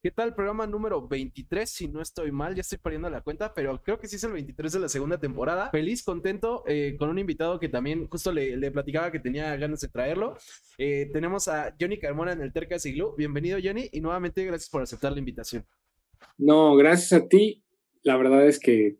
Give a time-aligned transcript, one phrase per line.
[0.00, 0.32] ¿Qué tal?
[0.32, 4.06] Programa número 23, si no estoy mal, ya estoy perdiendo la cuenta, pero creo que
[4.06, 5.70] sí es el 23 de la segunda temporada.
[5.70, 9.88] Feliz, contento, eh, con un invitado que también justo le, platicaba que tenía ganas de
[9.88, 10.38] traerlo.
[10.78, 13.16] Eh, tenemos a Johnny Carmona en el Terca Siglu.
[13.16, 15.66] Bienvenido, Johnny, y nuevamente gracias por aceptar la invitación.
[16.36, 17.64] No, gracias a ti.
[18.04, 18.98] La verdad es que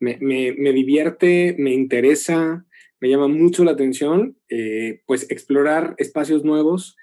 [0.00, 2.66] me, divierte, me interesa,
[2.98, 6.96] me llama mucho la atención, eh, pues explorar espacios nuevos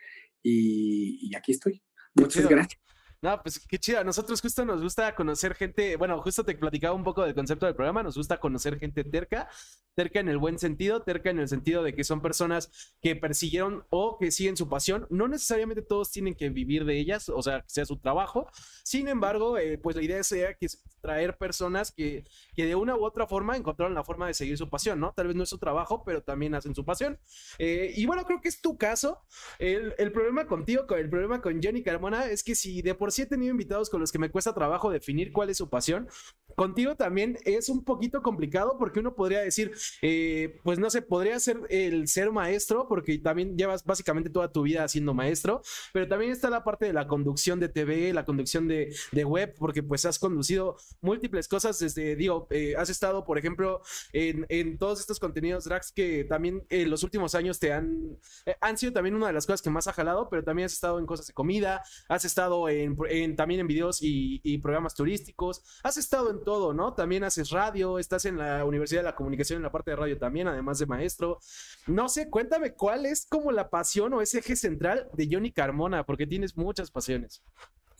[0.44, 1.82] y, aquí estoy.
[2.16, 2.89] Muchas gracias.
[3.22, 4.02] No, pues qué chido.
[4.06, 5.98] Nosotros justo nos gusta conocer gente.
[5.98, 8.02] Bueno, justo te platicaba un poco del concepto del programa.
[8.02, 9.50] Nos gusta conocer gente terca,
[9.94, 12.72] terca en el buen sentido, terca en el sentido de que son personas
[13.02, 15.06] que persiguieron o que siguen su pasión.
[15.10, 18.48] No necesariamente todos tienen que vivir de ellas, o sea, que sea su trabajo.
[18.84, 22.24] Sin embargo, eh, pues la idea sea que es traer personas que,
[22.56, 25.14] que de una u otra forma encontraron la forma de seguir su pasión, ¿no?
[25.14, 27.20] Tal vez no es su trabajo, pero también hacen su pasión.
[27.58, 29.26] Eh, y bueno, creo que es tu caso.
[29.58, 33.24] El, el problema contigo, el problema con Jenny Carmona es que si de por sí
[33.24, 36.08] he tenido invitados con los que me cuesta trabajo definir cuál es su pasión.
[36.56, 41.40] Contigo también es un poquito complicado porque uno podría decir, eh, pues no sé, podría
[41.40, 45.62] ser el ser maestro porque también llevas básicamente toda tu vida siendo maestro,
[45.94, 48.94] pero también está la parte de la conducción de TV, la conducción de,
[49.26, 53.82] web, porque pues has conducido múltiples cosas desde, digo, eh, has estado, por ejemplo,
[54.14, 58.78] en, todos estos contenidos drags que también en los últimos años te han, eh, han
[58.78, 61.06] sido también una de las cosas que más ha jalado, pero también has estado en
[61.06, 62.96] cosas de comida, has estado en
[63.36, 65.64] también en videos y, programas turísticos.
[65.84, 66.94] Has estado en todo, ¿no?
[66.94, 70.18] También haces radio, estás en la Universidad de la Comunicación en la parte de radio
[70.18, 71.40] también, además de maestro.
[71.88, 76.06] No sé, cuéntame cuál es como la pasión o ese eje central de Johnny Carmona,
[76.06, 77.42] porque tienes muchas pasiones.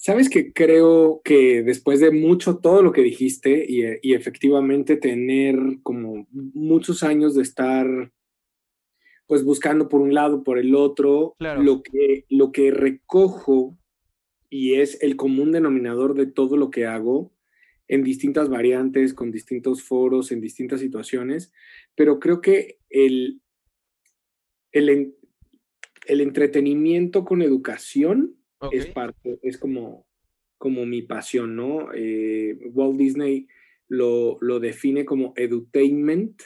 [0.02, 6.26] Sabes que creo que después de mucho todo lo que dijiste y, efectivamente tener como
[6.32, 7.86] muchos años de estar
[9.28, 13.78] pues buscando por un lado, por el otro, lo, que, lo que recojo
[14.50, 17.32] y es el común denominador de todo lo que hago
[17.88, 21.52] en distintas variantes, con distintos foros, en distintas situaciones,
[21.96, 23.42] pero creo que el,
[24.72, 25.16] el,
[26.06, 28.36] el entretenimiento con educación
[28.72, 30.06] es parte, es como,
[30.58, 31.90] como mi pasión, ¿no?
[31.94, 33.48] Eh, Walt Disney
[33.88, 36.44] lo, lo define como edutainment,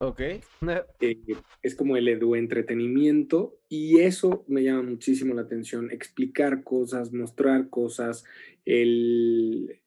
[0.00, 0.20] Ok.
[1.00, 1.18] Eh,
[1.62, 7.68] es como el edu entretenimiento y eso me llama muchísimo la atención, explicar cosas, mostrar
[7.68, 8.24] cosas,
[8.64, 9.80] el,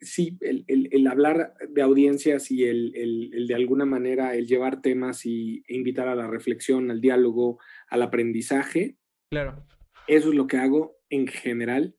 [0.00, 5.76] sí, el, hablar de audiencias y el, de alguna manera el llevar temas y, e
[5.76, 7.58] invitar a la reflexión, al diálogo,
[7.88, 8.96] al aprendizaje.
[9.30, 9.66] Claro.
[10.06, 11.94] Eso es lo que hago en general,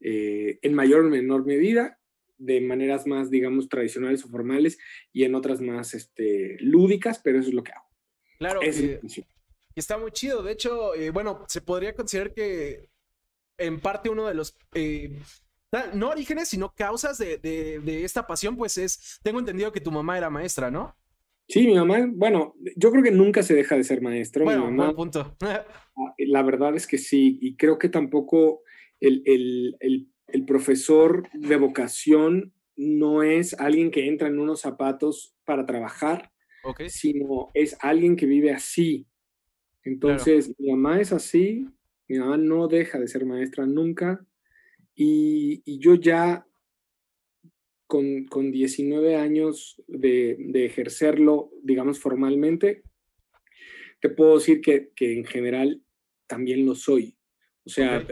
[0.00, 2.00] eh, en mayor o menor medida,
[2.38, 4.78] de maneras más, digamos, tradicionales o formales
[5.12, 7.86] y en otras más este, lúdicas, pero eso es lo que hago.
[8.38, 9.00] Claro, que,
[9.74, 10.42] está muy chido.
[10.42, 12.88] De hecho, eh, bueno, se podría considerar que
[13.58, 14.56] en parte uno de los...
[14.74, 15.18] Eh,
[15.94, 20.30] no orígenes, sino causas de, esta pasión, pues es, tengo entendido que tu mamá era
[20.30, 20.96] maestra, ¿no?
[21.48, 24.44] Sí, mi mamá, bueno, yo creo que nunca se deja de ser maestro.
[24.44, 25.36] Bueno, mi punto.
[25.98, 28.60] Ah, la verdad es que sí, y creo que tampoco
[29.00, 35.34] el, el, el el profesor de vocación no es alguien que entra en unos zapatos
[35.44, 36.30] para trabajar,
[36.88, 39.06] sino es alguien que vive así.
[39.82, 41.66] Entonces, mi mamá es así,
[42.08, 44.26] mi mamá no deja de ser maestra nunca,
[44.94, 46.46] y, yo ya
[47.86, 52.82] con, con 19 años de, ejercerlo, digamos, formalmente,
[54.00, 55.82] te puedo decir que, en general
[56.26, 57.16] también lo soy.
[57.64, 58.06] O sea,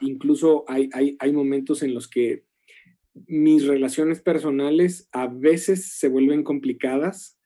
[0.00, 2.44] incluso hay, hay, momentos en los que
[3.26, 7.38] mis relaciones personales a veces se vuelven complicadas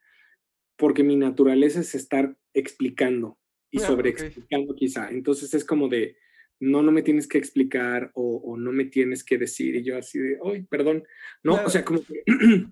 [0.77, 3.39] porque mi naturaleza es estar explicando
[3.71, 5.11] y ah, sobre explicando quizá.
[5.11, 6.17] Entonces es como de,
[6.61, 9.77] no, no me tienes que explicar o, no me tienes que decir.
[9.77, 11.05] Y yo así de, ay, perdón.
[11.43, 12.23] No, o sea, como que...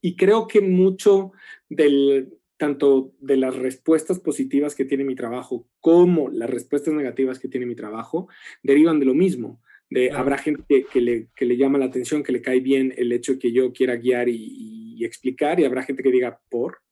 [0.00, 1.32] y creo que mucho
[1.68, 7.48] del, tanto de las respuestas positivas que tiene mi trabajo como las respuestas negativas que
[7.48, 8.28] tiene mi trabajo,
[8.62, 9.62] derivan de lo mismo.
[9.88, 13.12] De, Habrá gente que, le, que, le, llama la atención, que le cae bien el
[13.12, 16.82] hecho de que yo quiera guiar y, explicar, y habrá gente que diga por.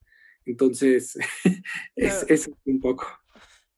[0.46, 1.18] Entonces,
[1.96, 3.06] es, es, un poco.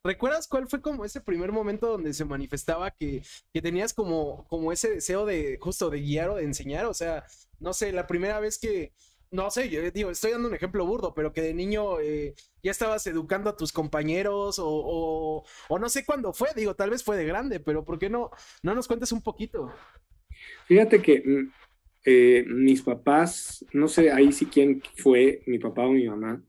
[0.01, 3.21] ¿Recuerdas cuál fue como ese primer momento donde se manifestaba que,
[3.53, 6.85] que tenías como, como ese deseo de justo de guiar o de enseñar?
[6.85, 7.25] O sea,
[7.59, 8.93] no sé, la primera vez que,
[9.31, 12.71] no sé, yo digo, estoy dando un ejemplo burdo, pero que de niño eh, ya
[12.71, 17.15] estabas educando a tus compañeros o, o, no sé cuándo fue, digo, tal vez fue
[17.15, 18.29] de grande, pero ¿por qué no,
[18.61, 19.73] no nos cuentes un poquito?
[20.65, 21.23] Fíjate que
[22.03, 26.43] eh, mis papás, no sé ahí sí quién fue, mi papá o mi mamá,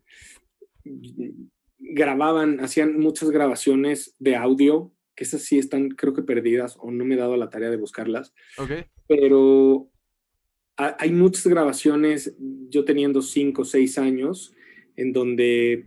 [1.78, 7.04] grababan, hacían muchas grabaciones de audio que esas sí están creo que perdidas o no
[7.04, 8.34] me he dado la tarea de buscarlas.
[8.56, 8.70] Ok.
[9.06, 9.91] Pero
[10.76, 12.34] hay muchas grabaciones,
[12.68, 14.54] yo teniendo cinco o seis años,
[14.96, 15.86] en donde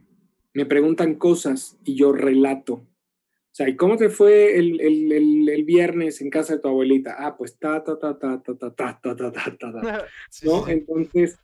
[0.54, 2.74] me preguntan cosas y yo relato.
[2.74, 7.16] O sea, ¿y cómo te fue el, el, el, viernes en casa de tu abuelita?
[7.18, 10.08] Ah, pues ta, ta, ta, ta, ta, ta, ta, ta, ta, ta, ta,
[10.44, 10.68] ¿no?
[10.68, 11.40] Entonces,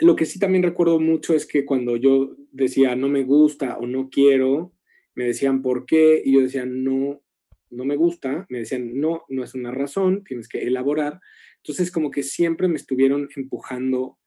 [0.00, 3.86] lo que sí también recuerdo mucho es que cuando yo decía no me gusta o
[3.86, 4.72] no quiero,
[5.14, 7.22] me decían por qué y yo decía no,
[7.70, 11.20] no me gusta, me decían no, no es una razón, tienes que elaborar.
[11.66, 14.20] Entonces como que siempre me estuvieron empujando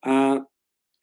[0.00, 0.48] a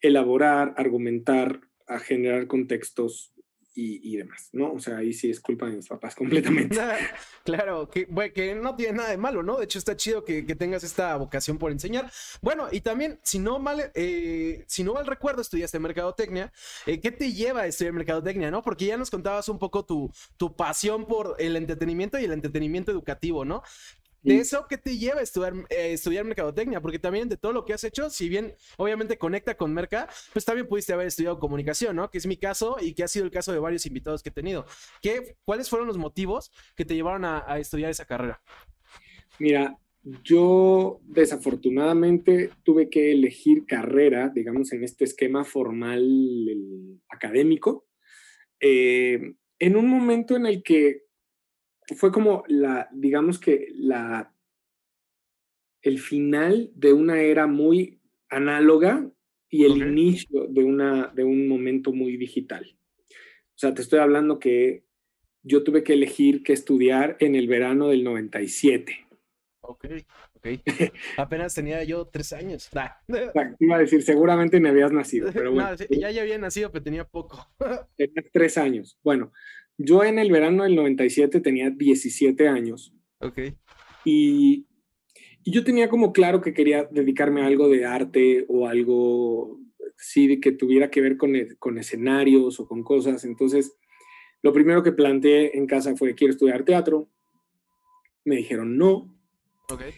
[0.01, 3.31] elaborar, argumentar, a generar contextos
[3.75, 4.71] y, demás, ¿no?
[4.71, 6.75] O sea, ahí sí es culpa de mis papás completamente.
[7.45, 9.57] claro, que, que no tiene nada de malo, ¿no?
[9.57, 12.11] De hecho, está chido que, tengas esta vocación por enseñar.
[12.41, 16.51] Bueno, y también, si no mal, eh, si no mal recuerdo, estudiaste mercadotecnia.
[16.87, 18.63] Eh, ¿Qué te lleva a estudiar mercadotecnia, no?
[18.63, 22.91] Porque ya nos contabas un poco tu, tu pasión por el entretenimiento y el entretenimiento
[22.91, 23.61] educativo, ¿no?
[24.23, 26.79] De eso, ¿qué te lleva a estudiar, eh, estudiar mercadotecnia?
[26.81, 30.45] Porque también de todo lo que has hecho, si bien obviamente conecta con Merca, pues
[30.45, 32.09] también pudiste haber estudiado comunicación, ¿no?
[32.09, 34.33] Que es mi caso y que ha sido el caso de varios invitados que he
[34.33, 34.65] tenido.
[35.01, 38.41] ¿Qué, ¿Cuáles fueron los motivos que te llevaron a, estudiar esa carrera?
[39.39, 39.77] Mira,
[40.23, 46.01] yo desafortunadamente tuve que elegir carrera, digamos, en este esquema formal
[47.09, 47.85] académico,
[48.59, 51.02] eh, en un momento en el que
[51.95, 54.33] fue como la, digamos que la,
[55.81, 57.99] el final de una era muy
[58.29, 59.09] análoga
[59.49, 62.75] y el inicio de, una, de un momento muy digital.
[63.09, 64.83] O sea, te estoy hablando que
[65.43, 69.07] yo tuve que elegir qué estudiar en el verano del 97.
[69.61, 69.85] Ok,
[70.33, 70.47] ok.
[71.17, 72.69] Apenas tenía yo tres años.
[73.59, 75.75] Iba a decir, seguramente me habías nacido, pero bueno.
[75.89, 77.47] ya, ya había nacido, pero tenía poco.
[77.95, 78.97] Tenía tres años.
[79.03, 79.31] Bueno,
[79.77, 82.93] yo en el verano del 97 tenía 17 años.
[83.19, 83.39] Ok.
[84.05, 84.67] Y,
[85.43, 89.59] y yo tenía como claro que quería dedicarme a algo de arte o algo,
[89.97, 93.25] sí, que tuviera que ver con, e, con escenarios o con cosas.
[93.25, 93.75] Entonces,
[94.41, 97.09] lo primero que planteé en casa fue, quiero estudiar teatro.
[98.25, 99.13] Me dijeron no.
[99.69, 99.91] Okay.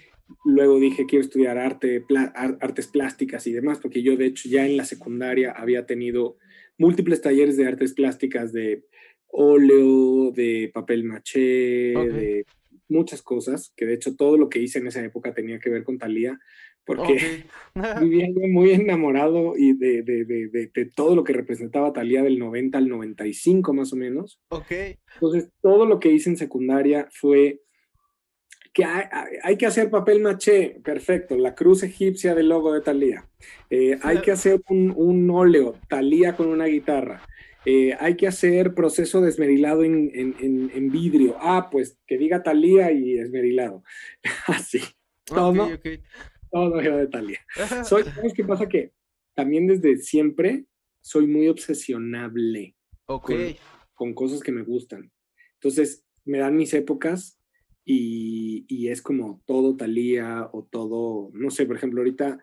[0.44, 2.04] Luego dije, quiero estudiar arte,
[2.60, 6.38] artes plásticas y demás, porque yo de hecho ya en la secundaria había tenido
[6.78, 8.86] múltiples talleres de artes plásticas de
[9.36, 12.46] óleo, de papel maché, de
[12.88, 15.84] muchas cosas, que de hecho todo lo que hice en esa época tenía que ver
[15.84, 16.40] con Talía,
[16.86, 17.44] porque
[18.02, 22.78] vivía muy enamorado y de, de, de, de, todo lo que representaba Talía del 90
[22.78, 24.40] al 95 más o menos.
[24.50, 24.72] Ok.
[25.16, 27.62] Entonces todo lo que hice en secundaria fue
[28.74, 29.06] que hay,
[29.42, 33.26] hay, que hacer papel maché, perfecto, la cruz egipcia del logo de Talía.
[33.70, 37.26] Eh, hay que hacer un, un óleo, Talía con una guitarra.
[37.66, 41.36] Eh, hay que hacer proceso de esmerilado en, vidrio.
[41.40, 43.84] Ah, pues que diga Talía y esmerilado.
[44.48, 44.82] Así.
[45.24, 45.70] Todo,
[46.52, 47.40] todo era de Talía.
[47.84, 48.68] Soy, ¿Sabes qué pasa?
[48.68, 48.92] Que
[49.34, 50.66] también desde siempre
[51.02, 52.76] soy muy obsesionable
[53.96, 55.12] con, cosas que me gustan.
[55.56, 57.40] Entonces, me dan mis épocas
[57.84, 62.40] y, y es como todo Talía o todo, no sé, por ejemplo, ahorita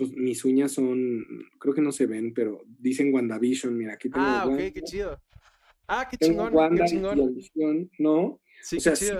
[0.00, 1.26] pues mis uñas son,
[1.58, 4.24] creo que no se ven, pero dicen WandaVision, mira, aquí tengo.
[4.26, 5.20] Ah, ok, qué chido.
[5.86, 7.90] Ah, qué chingón, qué chingón.
[7.98, 8.40] ¿no?
[8.62, 9.10] Sí, o sea, sí,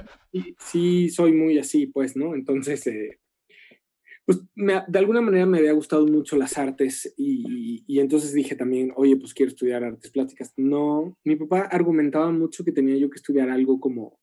[0.58, 2.34] sí, soy muy así, pues, ¿no?
[2.34, 3.20] Entonces, eh,
[4.24, 8.90] pues de alguna manera me había gustado mucho las artes y, y, entonces dije también,
[8.96, 10.54] oye, pues quiero estudiar artes plásticas.
[10.56, 14.18] No, mi papá argumentaba mucho que tenía yo que estudiar algo como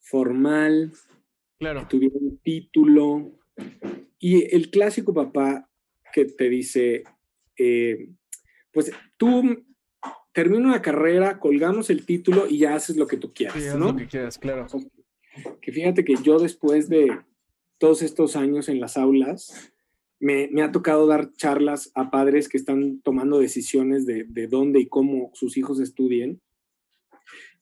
[0.00, 0.92] formal,
[1.60, 1.82] claro.
[1.82, 3.38] que tuviera un título,
[4.18, 5.68] y el clásico papá
[6.12, 7.04] que te dice,
[7.56, 8.08] eh,
[8.72, 9.64] pues tú
[10.32, 13.92] termina una carrera, colgamos el título y ya haces lo que tú quieras, ¿no?
[13.92, 14.66] Lo que quieras, claro.
[15.62, 17.18] Que fíjate que yo después de
[17.78, 19.72] todos estos años en las aulas,
[20.18, 24.80] me, me, ha tocado dar charlas a padres que están tomando decisiones de, de dónde
[24.80, 26.42] y cómo sus hijos estudien.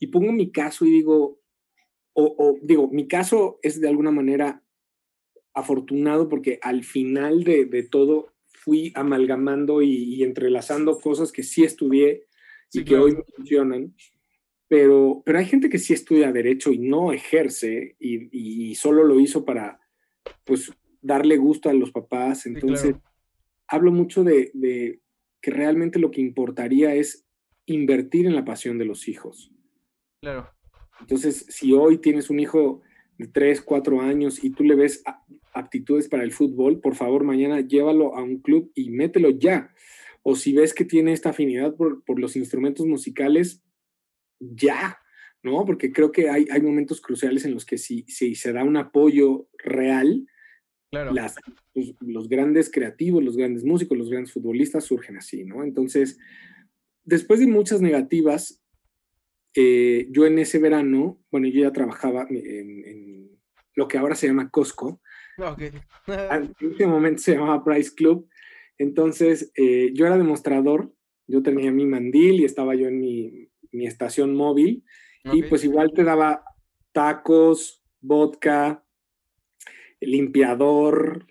[0.01, 1.41] Y pongo mi caso y digo,
[2.13, 4.64] o, o digo, mi caso es de alguna manera
[5.55, 12.27] afortunado porque al final de, todo fui amalgamando y, entrelazando cosas que sí estudié
[12.73, 13.95] y que hoy funcionan.
[14.67, 19.45] Pero, pero hay gente que sí estudia derecho y no ejerce y, solo lo hizo
[19.45, 19.81] para,
[20.45, 22.47] pues, darle gusto a los papás.
[22.47, 22.97] Entonces,
[23.69, 25.01] hablo mucho de, de
[25.41, 27.27] que realmente lo que importaría es
[27.67, 29.53] invertir en la pasión de los hijos.
[30.21, 30.51] Claro.
[31.01, 32.83] Entonces, si hoy tienes un hijo
[33.19, 35.03] de 3, 4 años y tú le ves
[35.53, 39.73] aptitudes para el fútbol, por favor, mañana llévalo a un club y mételo ya.
[40.23, 43.63] O si ves que tiene esta afinidad por, los instrumentos musicales,
[44.41, 44.99] ya,
[45.43, 45.65] ¿no?
[45.65, 48.77] Porque creo que hay, hay momentos cruciales en los que si, si se da un
[48.77, 50.27] apoyo real,
[50.91, 51.37] las,
[51.73, 55.65] pues, los, grandes creativos, los grandes músicos, los grandes futbolistas surgen así, ¿no?
[55.65, 56.19] Entonces,
[57.05, 58.63] después de muchas negativas,
[59.55, 63.31] eh, yo en ese verano, bueno, yo ya trabajaba en,
[63.75, 65.01] lo que ahora se llama Costco.
[65.39, 68.29] en ese momento se llamaba Price Club.
[68.79, 70.93] Entonces, eh, yo era demostrador,
[71.27, 74.85] yo tenía mi mandil y estaba yo en mi, mi estación móvil.
[75.33, 76.45] Y pues igual te daba
[76.93, 78.85] tacos, vodka,
[80.01, 81.27] limpiador,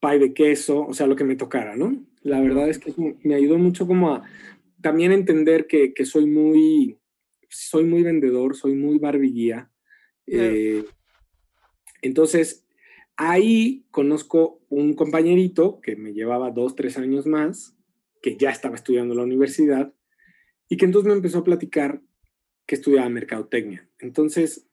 [0.00, 2.04] pay de queso, o sea, lo que me tocara, ¿no?
[2.22, 4.22] La verdad es que me ayudó mucho como a
[4.80, 6.98] también entender que, soy muy,
[7.56, 9.70] soy muy vendedor, soy muy barbiguía.
[10.26, 10.84] Eh,
[12.02, 12.66] entonces,
[13.16, 17.76] ahí conozco un compañerito que me llevaba dos, tres años más,
[18.22, 19.94] que ya estaba estudiando en la universidad,
[20.68, 22.02] y que entonces me empezó a platicar
[22.66, 23.88] que estudiaba mercadotecnia.
[23.98, 24.68] Entonces,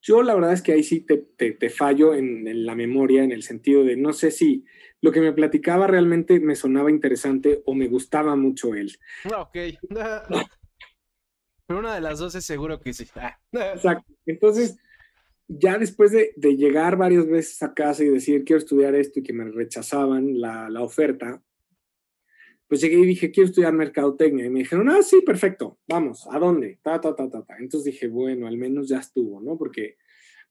[0.00, 3.84] yo la verdad es que ahí sí te, fallo en, la memoria, en el sentido
[3.84, 4.64] de no sé si
[5.00, 8.96] lo que me platicaba realmente me sonaba interesante o me gustaba mucho él.
[9.24, 9.56] Ah, ok.
[11.66, 13.06] Pero una de las dos es seguro que sí.
[13.16, 13.38] Ah.
[13.52, 14.12] Exacto.
[14.26, 14.76] Entonces,
[15.48, 19.32] ya después de, llegar varias veces a casa y decir quiero estudiar esto y que
[19.32, 21.42] me rechazaban la, la oferta,
[22.66, 24.46] pues llegué y dije, quiero estudiar mercadotecnia.
[24.46, 26.78] Y me dijeron, ah, sí, perfecto, vamos, ¿a dónde?
[26.82, 27.56] Ta, ta, ta, ta, ta.
[27.58, 29.56] Entonces dije, bueno, al menos ya estuvo, ¿no?
[29.58, 29.96] Porque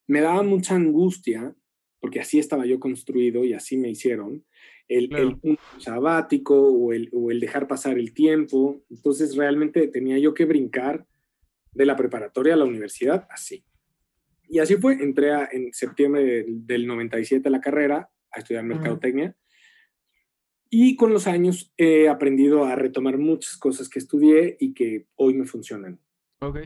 [0.08, 1.56] me daba mucha angustia,
[2.00, 4.46] porque así estaba yo construido y así me hicieron,
[4.88, 8.84] el, el sabático o el, o el dejar pasar el tiempo.
[8.90, 11.06] Entonces realmente tenía yo que brincar
[11.72, 13.66] de la preparatoria a la universidad así.
[14.48, 19.36] Y así fue, entré en septiembre del, 97 a la carrera a estudiar mercadotecnia.
[20.70, 25.34] Y con los años he aprendido a retomar muchas cosas que estudié y que hoy
[25.34, 26.00] me funcionan.
[26.42, 26.60] Ok.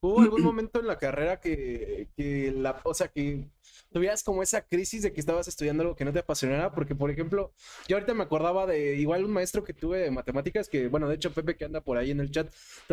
[0.00, 3.48] ¿Hubo algún momento en la carrera que, que la, o sea, que
[3.92, 7.10] tuvieras como esa crisis de que estabas estudiando algo que no te apasionara, porque por
[7.10, 7.52] ejemplo,
[7.88, 11.14] yo ahorita me acordaba de igual un maestro que tuve de matemáticas, que bueno, de
[11.16, 12.52] hecho Pepe que anda por ahí en el chat,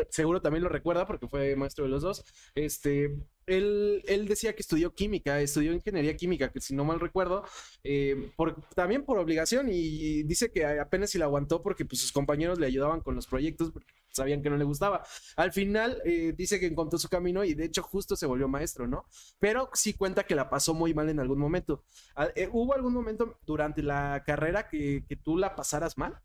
[0.09, 3.15] seguro también lo recuerda porque fue maestro de los dos, este,
[3.45, 7.43] él, él, decía que estudió química, estudió ingeniería química, que si no mal recuerdo,
[7.83, 12.11] eh, por, también por obligación y dice que apenas si la aguantó porque pues, sus
[12.11, 15.03] compañeros le ayudaban con los proyectos porque sabían que no le gustaba.
[15.35, 18.87] Al final eh, dice que encontró su camino y de hecho justo se volvió maestro,
[18.87, 19.05] ¿no?
[19.39, 21.83] Pero sí cuenta que la pasó muy mal en algún momento.
[22.15, 26.19] Ah, eh, ¿Hubo algún momento durante la carrera que, tú la pasaras mal?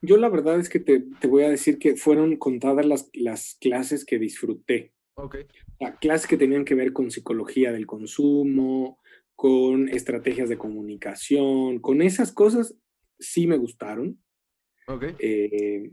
[0.00, 4.04] Yo la verdad es que te, voy a decir que fueron contadas las, las clases
[4.04, 4.92] que disfruté.
[5.78, 8.98] Las clases que tenían que ver con psicología del consumo,
[9.36, 12.74] con estrategias de comunicación, con esas cosas
[13.18, 14.18] sí me gustaron.
[14.86, 15.04] Ok.
[15.18, 15.92] Eh,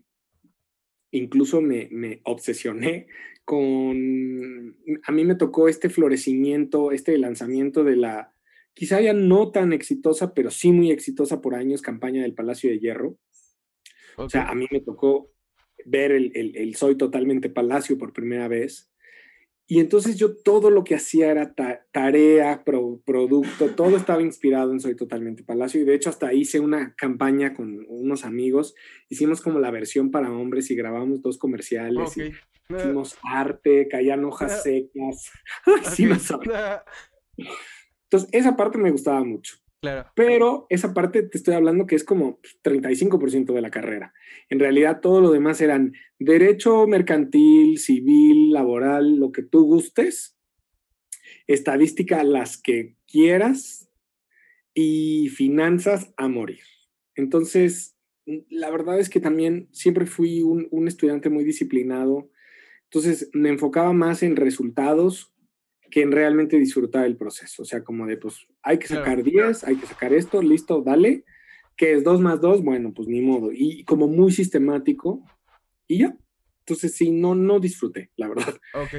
[1.12, 3.08] incluso me, me, obsesioné
[3.46, 8.34] con, a mí me tocó este florecimiento, este lanzamiento de la,
[8.74, 12.80] quizá ya no tan exitosa, pero sí muy exitosa por años, campaña del Palacio de
[12.80, 13.18] Hierro.
[14.18, 15.32] O sea, a mí me tocó
[15.86, 18.92] ver el, el, Soy Totalmente Palacio por primera vez.
[19.70, 21.54] Y entonces yo todo lo que hacía era
[21.92, 25.82] tarea, producto, todo estaba inspirado en Soy Totalmente Palacio.
[25.82, 28.76] Y de hecho hasta hice una campaña con unos amigos.
[29.10, 32.16] Hicimos como la versión para hombres y grabamos dos comerciales.
[32.70, 35.32] hicimos arte, caían hojas secas.
[38.04, 39.58] Entonces esa parte me gustaba mucho.
[40.15, 44.13] Pero esa parte te estoy hablando que es como 35% de la carrera.
[44.50, 50.38] En realidad todo lo demás eran derecho mercantil, civil, laboral, lo que tú gustes,
[51.46, 53.89] estadística las que quieras
[54.74, 56.63] y finanzas a morir.
[57.15, 57.96] Entonces,
[58.50, 62.29] la verdad es que también siempre fui un, un estudiante muy disciplinado.
[62.86, 65.34] Entonces me enfocaba más en resultados
[65.89, 67.63] que en realmente disfrutar el proceso.
[67.63, 71.24] O sea, como de, pues, hay que sacar 10, hay que sacar esto, listo, dale.
[71.75, 73.51] Que es 2 más 2, bueno, pues ni modo.
[73.53, 75.24] Y como muy sistemático,
[75.88, 76.17] y ya.
[76.60, 78.56] Entonces, sí, no, no disfruté, la verdad.
[78.74, 78.94] Ok,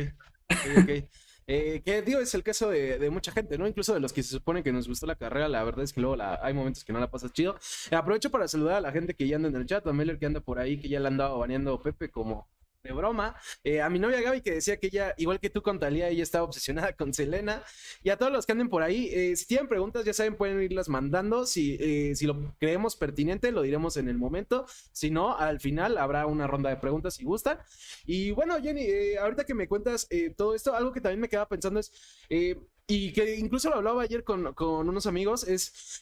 [0.79, 0.89] ok,
[1.47, 3.67] eh, que digo, es el caso de, mucha gente, ¿no?
[3.67, 6.01] Incluso de los que se supone que nos gustó la carrera, la verdad es que
[6.01, 7.59] luego hay momentos que no la pasas chido.
[7.91, 10.27] Aprovecho para saludar a la gente que ya anda en el chat, a Meller que
[10.27, 12.49] anda por ahí, que ya le han dado baneando Pepe como
[12.89, 13.37] de broma.
[13.63, 16.23] Eh, a mi novia Gaby que decía que ella, igual que tú con Talía, ella
[16.23, 17.63] estaba obsesionada con Selena.
[18.03, 20.61] Y a todos los que anden por ahí, eh, si tienen preguntas, ya saben, pueden
[20.63, 21.47] irlas mandando.
[21.47, 24.67] Si, eh, si lo creemos pertinente, lo diremos en el momento.
[24.93, 27.59] Si no, al final habrá una ronda de preguntas si gustan.
[28.07, 31.81] Y bueno, Jenny, ahorita que me cuentas todo esto, algo que también me quedaba pensando
[31.81, 31.93] es
[32.91, 36.01] y que incluso lo hablaba ayer con, con unos amigos, es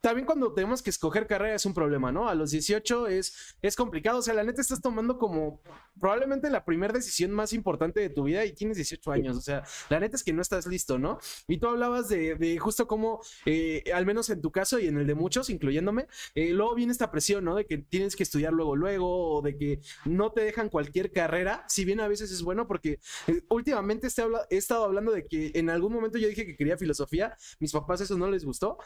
[0.00, 2.28] también cuando tenemos que escoger carrera es un problema, ¿no?
[2.28, 4.18] A los 18 es, es complicado.
[4.18, 5.60] O sea, la neta estás tomando como
[5.98, 9.36] probablemente la primera decisión más importante de tu vida y tienes 18 años.
[9.36, 11.18] O sea, la neta es que no estás listo, ¿no?
[11.48, 15.06] Y tú hablabas de, justo como, eh, al menos en tu caso y en el
[15.06, 17.56] de muchos, incluyéndome, eh, luego viene esta presión, ¿no?
[17.56, 21.64] De que tienes que estudiar luego, luego, o de que no te dejan cualquier carrera,
[21.68, 25.50] si bien a veces es bueno, porque eh, últimamente este he estado hablando de que
[25.54, 28.78] en algún momento yo dije que quería filosofía, mis papás eso no les gustó,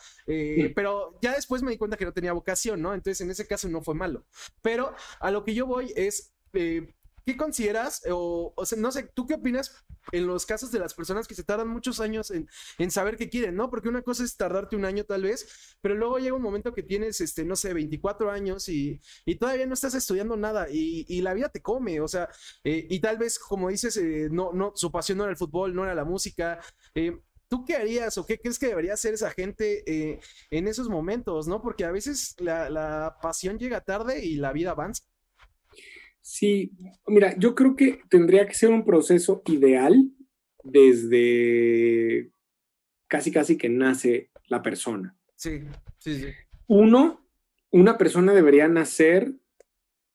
[0.75, 2.95] pero ya después me di cuenta que no tenía vocación, ¿no?
[2.95, 4.25] Entonces en ese caso no fue malo.
[4.61, 6.33] Pero a lo que yo voy es...
[7.25, 8.03] ¿Qué consideras?
[8.11, 11.69] O, no sé, ¿tú qué opinas en los casos de las personas que se tardan
[11.69, 13.71] muchos años en, en, saber qué quieren, ¿no?
[13.71, 16.83] Porque una cosa es tardarte un año tal vez, pero luego llega un momento que
[16.83, 21.21] tienes, este, no sé, 24 años y, y todavía no estás estudiando nada y, y
[21.21, 22.29] la vida te come, o sea,
[22.65, 25.75] eh, y tal vez, como dices, eh, no, no, su pasión no era el fútbol,
[25.75, 26.61] no era la música.
[26.95, 27.21] Eh,
[27.53, 30.19] ¿Tú qué harías o qué crees que debería hacer esa gente
[30.51, 31.61] en esos momentos, no?
[31.61, 35.05] Porque a veces la, la pasión llega tarde y la vida avanza.
[36.23, 36.73] Sí,
[37.07, 39.95] mira, yo creo que tendría que ser un proceso ideal
[40.65, 42.31] desde
[43.07, 45.15] casi casi que nace la persona.
[45.37, 45.61] Sí,
[45.99, 46.29] sí, sí.
[46.69, 47.29] Uno,
[47.71, 49.31] una persona debería nacer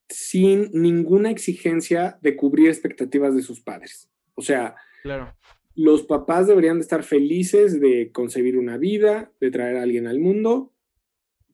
[0.09, 4.09] sin ninguna exigencia de cubrir expectativas de sus padres.
[4.33, 5.37] O sea, claro.
[5.77, 10.19] Los papás deberían de estar felices de concebir una vida, de traer a alguien al
[10.19, 10.73] mundo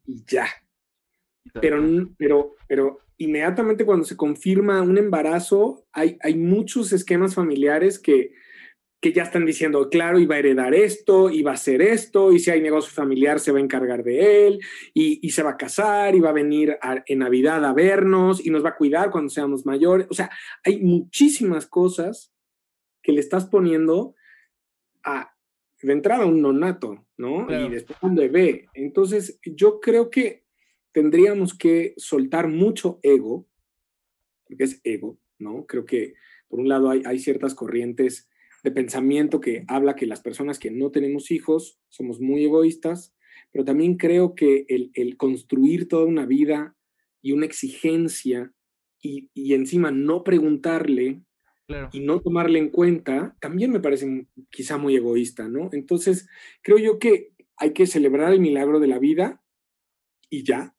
[0.05, 0.47] y ya.
[1.59, 1.83] Pero,
[2.17, 8.31] pero, pero inmediatamente cuando se confirma un embarazo, hay, hay muchos esquemas familiares que,
[9.01, 12.49] que ya están diciendo, claro, iba a heredar esto, iba a hacer esto, y si
[12.49, 14.61] hay negocio familiar se va a encargar de él,
[14.93, 16.77] y, se va a casar, y va a venir
[17.07, 20.07] en Navidad a vernos, y nos va a cuidar cuando seamos mayores.
[20.09, 20.29] O sea,
[20.63, 22.32] hay muchísimas cosas
[23.03, 24.15] que le estás poniendo
[25.03, 25.35] a,
[25.81, 27.47] de entrada, un nonato, ¿no?
[27.49, 28.67] Y después un bebé.
[28.73, 30.43] Entonces, yo creo que
[30.93, 33.47] tendríamos que soltar mucho ego,
[34.45, 35.65] porque es ego, ¿no?
[35.67, 36.13] Creo que
[36.47, 38.29] por un lado hay, ciertas corrientes
[38.63, 43.13] de pensamiento que habla que las personas que no tenemos hijos somos muy egoístas,
[43.51, 46.77] pero también creo que el, construir toda una vida
[47.21, 48.53] y una exigencia
[49.01, 51.23] y, encima no preguntarle
[51.91, 55.69] y no tomarle en cuenta, también me parece quizá muy egoísta, ¿no?
[55.71, 56.27] Entonces,
[56.61, 59.41] creo yo que hay que celebrar el milagro de la vida
[60.29, 60.75] y ya,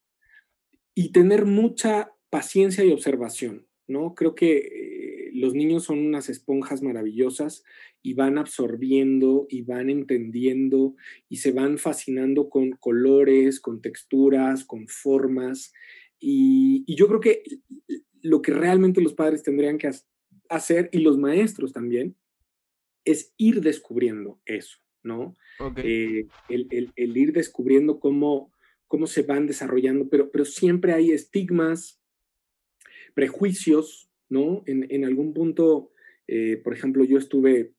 [0.95, 4.15] y tener mucha paciencia y observación, ¿no?
[4.15, 7.65] Creo que eh, los niños son unas esponjas maravillosas
[8.03, 10.95] y van absorbiendo y van entendiendo
[11.29, 15.73] y se van fascinando con colores, con texturas, con formas.
[16.21, 17.43] Y, yo creo que
[18.23, 19.91] lo que realmente los padres tendrían que
[20.49, 22.17] hacer y los maestros también
[23.05, 25.35] es ir descubriendo eso, ¿no?
[25.77, 28.55] Eh, el, el, ir descubriendo cómo
[28.95, 32.01] cómo se van desarrollando, pero, pero siempre hay estigmas,
[33.15, 34.63] prejuicios, ¿no?
[34.67, 35.91] En, algún punto,
[36.29, 37.73] eh, por ejemplo, yo estuve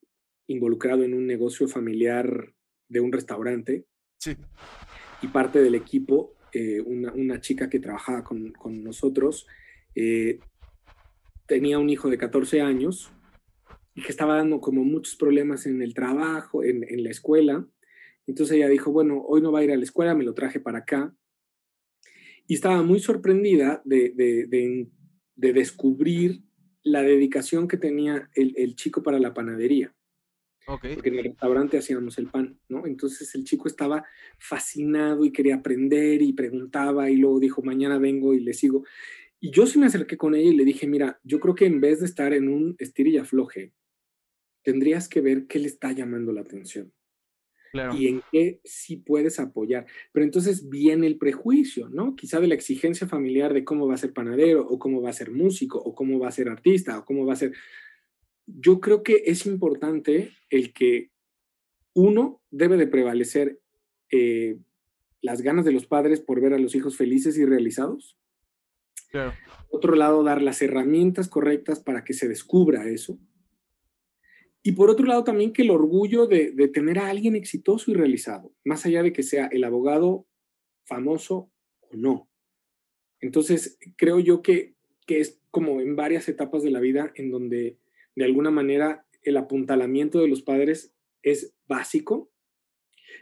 [0.47, 2.53] involucrado en un negocio familiar
[2.89, 3.85] de un restaurante.
[4.17, 4.35] Sí.
[5.21, 9.47] Y parte del equipo, eh, una, chica que trabajaba con, nosotros,
[9.95, 10.39] eh,
[11.47, 13.11] tenía un hijo de 14 años
[13.93, 17.65] y que estaba dando como muchos problemas en el trabajo, en, en la escuela.
[18.27, 20.59] Entonces ella dijo, bueno, hoy no va a ir a la escuela, me lo traje
[20.59, 21.15] para acá.
[22.47, 26.43] Y estaba muy sorprendida de, de, descubrir
[26.83, 29.95] la dedicación que tenía el, chico para la panadería.
[30.67, 30.95] Okay.
[30.95, 32.87] Porque en el restaurante hacíamos el pan, ¿no?
[32.87, 34.03] Entonces el chico estaba
[34.39, 38.83] fascinado y quería aprender y preguntaba y luego dijo, mañana vengo y le sigo.
[39.39, 41.81] Y yo sí me acerqué con ella y le dije, mira, yo creo que en
[41.81, 43.73] vez de estar en un estir y afloje,
[44.63, 46.91] tendrías que ver qué le está llamando la atención
[47.97, 49.85] y en qué sí puedes apoyar.
[50.11, 52.15] Pero entonces viene el prejuicio, ¿no?
[52.15, 55.13] Quizá de la exigencia familiar de cómo va a ser panadero o cómo va a
[55.13, 57.53] ser músico o cómo va a ser artista o cómo va a ser...
[58.47, 61.11] Yo creo que es importante el que
[61.93, 63.59] uno debe de prevalecer
[64.11, 64.57] eh,
[65.21, 68.17] las ganas de los padres por ver a los hijos felices y realizados.
[69.15, 69.33] Claro.
[69.69, 73.17] Otro lado, dar las herramientas correctas para que se descubra eso
[74.67, 78.51] y por otro lado también que el orgullo de, tener a alguien exitoso y realizado,
[78.63, 80.25] más allá de que sea el abogado
[80.85, 81.51] famoso
[81.81, 82.27] o no.
[83.19, 84.73] Entonces, creo yo que,
[85.05, 87.77] que es como en varias etapas de la vida en donde
[88.15, 92.31] de alguna manera el apuntalamiento de los padres es básico,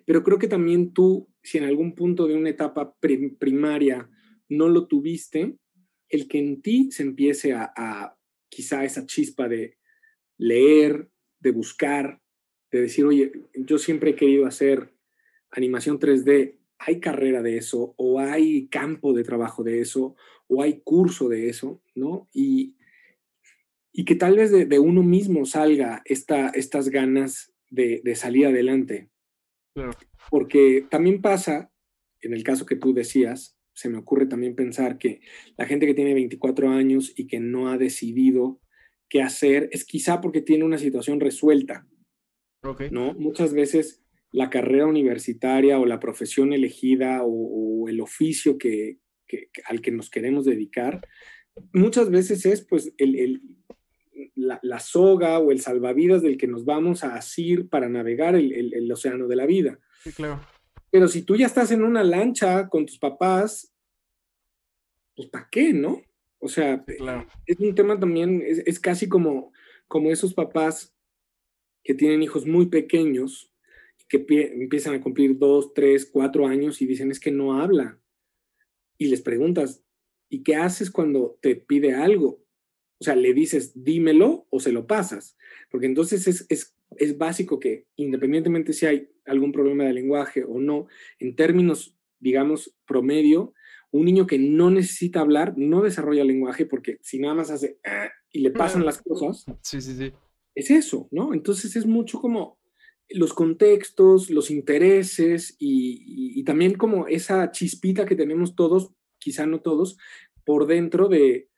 [0.06, 2.96] pero creo que también tú, si en algún punto de una etapa
[3.38, 4.10] primaria
[4.48, 5.58] no lo tuviste,
[6.14, 8.18] el que en ti se empiece a, a
[8.50, 9.78] quizá esa chispa de
[10.38, 12.22] leer, de buscar,
[12.72, 14.94] de decir, oye, yo siempre he querido hacer
[15.50, 20.16] animación 3D, hay carrera de eso, o hay campo de trabajo de eso,
[20.48, 22.30] o hay curso de eso, ¿no?
[22.32, 22.76] Y,
[23.92, 29.10] y que tal vez de, uno mismo salga esta, estas ganas de, de salir adelante.
[30.30, 31.72] Porque también pasa,
[32.22, 35.22] en el caso que tú decías, se me ocurre también pensar que
[35.58, 38.62] la gente que tiene 24 años y que no ha decidido
[39.10, 41.88] qué hacer es quizá porque tiene una situación resuelta.
[42.92, 43.14] ¿no?
[43.16, 49.00] Muchas veces la carrera universitaria o la profesión elegida o, el oficio que,
[49.66, 51.06] al que nos queremos dedicar,
[51.74, 53.42] muchas veces es pues el,
[54.36, 59.28] la, soga o el salvavidas del que nos vamos a asir para navegar el, océano
[59.28, 59.80] de la vida.
[60.04, 60.42] Sí, claro.
[60.94, 63.74] Pero si tú ya estás en una lancha con tus papás,
[65.16, 66.04] pues ¿para qué, no?
[66.38, 66.86] O sea,
[67.48, 69.52] es un tema también, es, casi como,
[69.88, 70.96] como esos papás
[71.84, 73.52] que tienen hijos muy pequeños,
[74.08, 78.00] que empiezan a cumplir dos, tres, cuatro años y dicen es que no habla.
[79.00, 79.84] Y les preguntas,
[80.30, 82.46] ¿y qué haces cuando te pide algo?
[83.00, 85.38] O sea, le dices, dímelo o se lo pasas.
[85.72, 90.60] Porque entonces es, es, es básico que independientemente si hay algún problema de lenguaje o
[90.60, 90.88] no,
[91.20, 93.54] en términos, digamos, promedio,
[93.92, 98.10] un niño que no necesita hablar no desarrolla lenguaje porque si nada más hace ah",
[98.32, 100.12] y le pasan las cosas, sí, sí, sí.
[100.56, 101.34] es eso, ¿no?
[101.34, 102.58] Entonces es mucho como
[103.10, 109.62] los contextos, los intereses y, y también como esa chispita que tenemos todos, quizá no
[109.62, 109.98] todos,
[110.46, 111.50] por dentro de,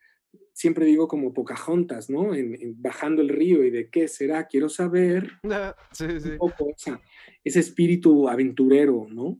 [0.56, 2.34] siempre digo como Pocahontas, ¿no?
[2.34, 5.30] En, bajando el río y de qué será, quiero saber.
[5.52, 6.30] Ah, sí, sí.
[6.32, 6.74] Un poco
[7.44, 9.39] ese espíritu aventurero, ¿no?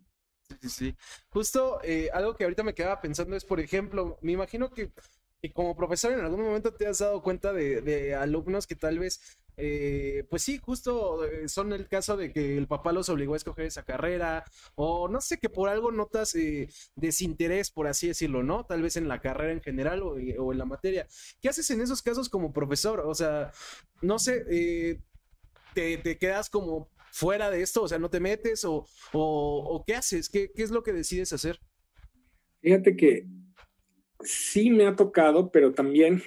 [0.62, 0.96] Sí, sí.
[1.30, 4.92] Justo eh, algo que ahorita me quedaba pensando es, por ejemplo, me imagino que,
[5.54, 9.38] como profesor en algún momento te has dado cuenta de, de alumnos que tal vez
[9.58, 13.38] eh, pues sí, justo eh, son el caso de que el papá los obligó a
[13.38, 14.44] escoger esa carrera,
[14.76, 18.66] o no sé, que por algo notas eh, desinterés, por así decirlo, ¿no?
[18.66, 21.08] Tal vez en la carrera en general o, en la materia.
[21.42, 23.02] ¿Qué haces en esos casos como profesor?
[23.02, 23.52] O sea,
[24.02, 25.00] no sé,
[25.74, 30.30] te, quedas como fuera de esto, o sea, no te metes, o, o, qué haces,
[30.30, 31.60] ¿Qué, ¿Qué es lo que decides hacer?
[32.62, 33.28] Fíjate que
[34.22, 36.22] sí me ha tocado, pero también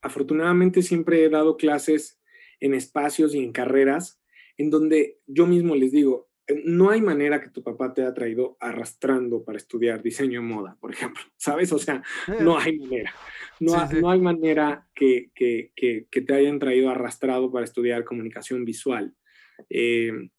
[0.00, 2.17] afortunadamente siempre he dado clases
[2.60, 4.20] en espacios y en carreras
[4.58, 8.12] en donde yo mismo les digo, eh, no hay manera que tu papá te haya
[8.12, 11.72] traído arrastrando para estudiar diseño de moda, por ejemplo, ¿sabes?
[11.72, 12.02] O sea,
[12.40, 13.14] no hay manera.
[13.60, 19.14] No, no hay manera que, que, que, te hayan traído arrastrado para estudiar comunicación visual.
[19.70, 20.30] Eh,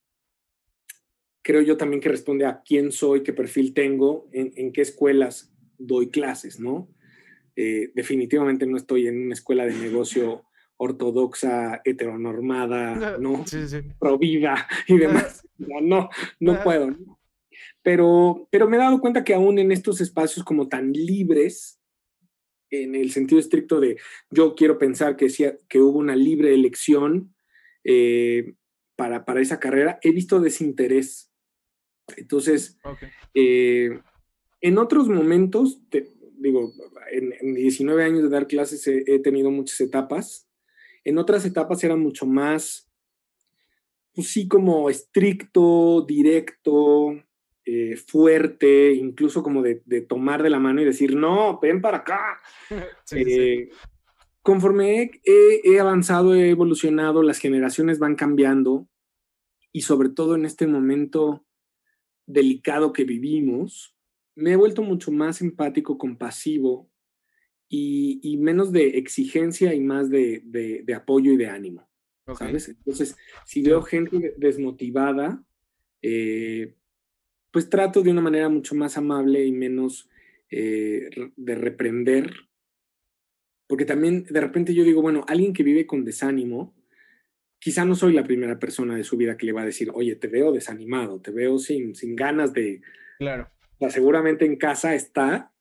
[1.42, 5.54] creo yo también que responde a quién soy, qué perfil tengo, en, en qué escuelas
[5.78, 6.88] doy clases, ¿no?
[7.56, 10.44] Eh, definitivamente no estoy en una escuela de negocio
[10.82, 13.46] ortodoxa, heteronormada, ¿no?
[13.46, 13.82] Sí, sí.
[13.98, 15.46] Provida y demás.
[15.58, 16.08] No,
[16.40, 16.96] no, puedo.
[17.82, 21.78] Pero, pero me he dado cuenta que aún en estos espacios como tan libres,
[22.70, 23.98] en el sentido estricto de
[24.30, 25.28] yo quiero pensar que,
[25.68, 27.34] que hubo una libre elección
[27.84, 28.54] eh,
[28.96, 31.30] para, para, esa carrera, he visto desinterés.
[32.16, 32.78] Entonces,
[33.34, 34.00] eh,
[34.62, 35.82] en otros momentos,
[36.38, 36.72] digo,
[37.12, 40.49] en, 19 años de dar clases he tenido muchas etapas
[41.04, 42.90] en otras etapas era mucho más,
[44.12, 47.14] pues sí, como estricto, directo,
[47.64, 49.76] eh, fuerte, incluso como de,
[50.08, 52.40] tomar de la mano y decir, no, ven para acá.
[53.12, 53.70] Eh,
[54.42, 58.88] conforme he, avanzado, he evolucionado, las generaciones van cambiando
[59.72, 61.44] y sobre todo en este momento
[62.26, 63.96] delicado que vivimos,
[64.36, 66.89] me he vuelto mucho más empático, compasivo
[67.72, 71.88] y, menos de exigencia y más de, apoyo y de ánimo.
[72.36, 72.68] ¿Sabes?
[72.68, 75.42] Entonces, si veo gente desmotivada,
[76.02, 76.74] eh,
[77.50, 80.08] pues trato de una manera mucho más amable y menos
[80.50, 82.32] eh, de reprender.
[83.66, 86.74] Porque también de repente yo digo, bueno, alguien que vive con desánimo,
[87.58, 90.16] quizá no soy la primera persona de su vida que le va a decir, oye,
[90.16, 92.80] te veo desanimado, te veo sin, sin ganas de...
[93.18, 93.48] Claro.
[93.76, 95.52] O sea, seguramente en casa está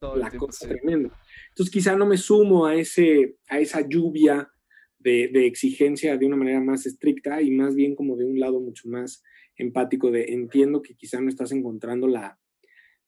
[0.00, 1.10] la cosa tremenda.
[1.48, 4.50] Entonces quizá no me sumo a, ese, a esa lluvia
[4.98, 8.88] de, exigencia de una manera más estricta y más bien como de un lado mucho
[8.88, 9.22] más
[9.56, 12.38] empático de entiendo que quizá no estás encontrando la,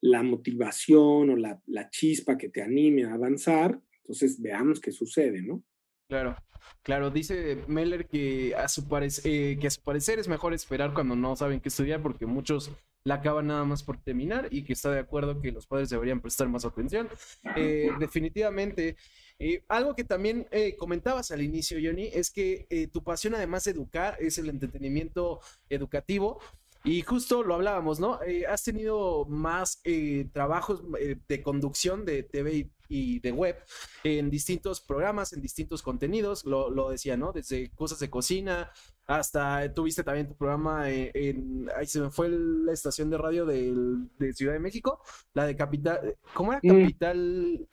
[0.01, 5.43] la motivación o la, la, chispa que te anime a avanzar, entonces veamos qué sucede,
[5.43, 5.63] ¿no?
[6.09, 6.37] Claro,
[6.83, 8.87] claro, dice Meller que a su,
[9.25, 12.71] eh, que a su parecer es mejor esperar cuando no saben qué estudiar porque muchos
[13.05, 16.21] la acaban nada más por terminar y que está de acuerdo que los padres deberían
[16.21, 17.09] prestar más atención.
[17.57, 18.97] Eh, definitivamente.
[19.39, 23.73] Eh, algo que también eh, comentabas al inicio, Johnny, es que tu pasión, además de
[23.73, 26.39] educar, es el entretenimiento educativo.
[26.85, 28.21] Y justo lo hablábamos, ¿no?
[28.23, 33.57] Eh, has tenido más eh, trabajos eh, de conducción de TV y de web
[34.03, 37.33] en distintos programas, en distintos contenidos, lo, lo decía, ¿no?
[37.33, 38.73] Desde cosas de cocina
[39.19, 43.73] hasta tuviste también tu programa en, ahí se me fue la estación de radio de,
[44.19, 45.01] de Ciudad de México,
[45.35, 46.61] la de Capital, ¿cómo era?
[46.63, 46.69] Mm.
[46.69, 47.69] Capital...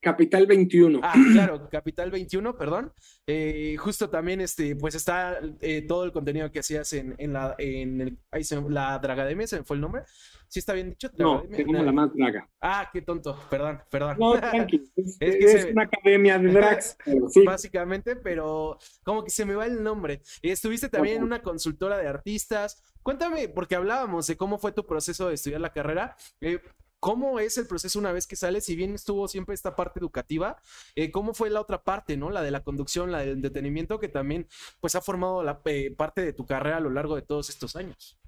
[0.00, 1.00] Capital 21.
[1.02, 2.92] Ah, claro, Capital 21, perdón.
[3.26, 7.54] Eh, justo también, este, pues está eh, todo el contenido que hacías en, en la,
[7.58, 10.02] en el, ahí se, la Dragademia, ¿se me fue el nombre?
[10.48, 11.10] ¿Sí está bien dicho?
[11.18, 12.48] No, la más draga.
[12.60, 14.16] Ah, qué tonto, perdón, perdón.
[14.18, 16.96] No, tranqui, es, es, una academia de drags.
[17.30, 17.44] sí.
[17.44, 20.22] Básicamente, pero como que se me va el nombre.
[20.40, 22.80] Estuviste también en una consultora de artistas.
[23.02, 26.16] Cuéntame, porque hablábamos de cómo fue tu proceso de estudiar la carrera.
[26.40, 26.60] Eh,
[27.00, 28.64] ¿Cómo es el proceso una vez que sales?
[28.64, 30.60] Si bien estuvo siempre esta parte educativa,
[30.94, 32.30] eh, ¿cómo fue la otra parte, no?
[32.30, 34.46] La de la conducción, la del entretenimiento, que también
[34.80, 37.76] pues ha formado la eh, parte de tu carrera a lo largo de todos estos
[37.76, 38.18] años.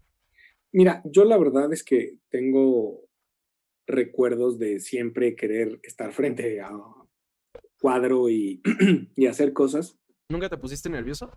[0.70, 3.08] Mira, yo la verdad es que tengo
[3.86, 6.70] recuerdos de siempre querer estar frente a
[7.80, 8.60] cuadro y,
[9.16, 9.98] y hacer cosas.
[10.28, 11.32] ¿Nunca te pusiste nervioso?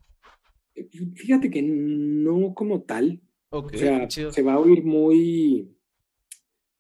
[0.76, 3.22] Eh, fíjate que no como tal.
[3.50, 5.78] o sea, se va a oír muy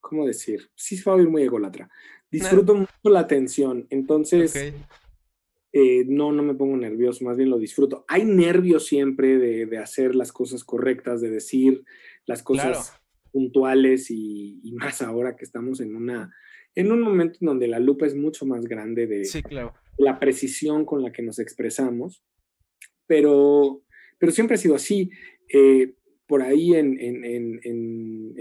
[0.02, 0.70] ¿cómo decir?
[0.76, 1.90] Sí se va a oír muy ególatra.
[2.30, 4.74] Disfruto mucho la atención, entonces
[5.74, 8.04] eh, no, no me pongo nervioso, más bien lo disfruto.
[8.08, 11.84] Hay nervios siempre de, hacer las cosas correctas, de decir
[12.26, 12.94] las cosas
[13.32, 16.34] puntuales y, más ahora que estamos en una
[16.74, 19.24] en un momento en donde la lupa es mucho más grande de
[19.98, 22.24] la precisión con la que nos expresamos,
[23.08, 23.84] pero,
[24.18, 25.10] pero siempre ha sido así.
[25.54, 25.96] Eh,
[26.32, 27.60] por ahí en,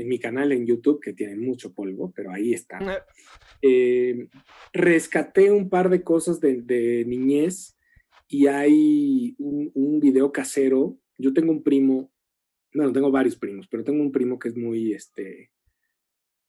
[0.06, 2.78] mi canal en YouTube, que tiene mucho polvo, pero ahí está.
[2.80, 3.04] Ah.
[3.60, 4.28] Eh,
[4.72, 7.76] rescaté un par de cosas de, niñez
[8.28, 11.00] y hay un, video casero.
[11.18, 12.12] Yo tengo un primo,
[12.72, 15.50] bueno, tengo varios primos, pero tengo un primo que es muy, este,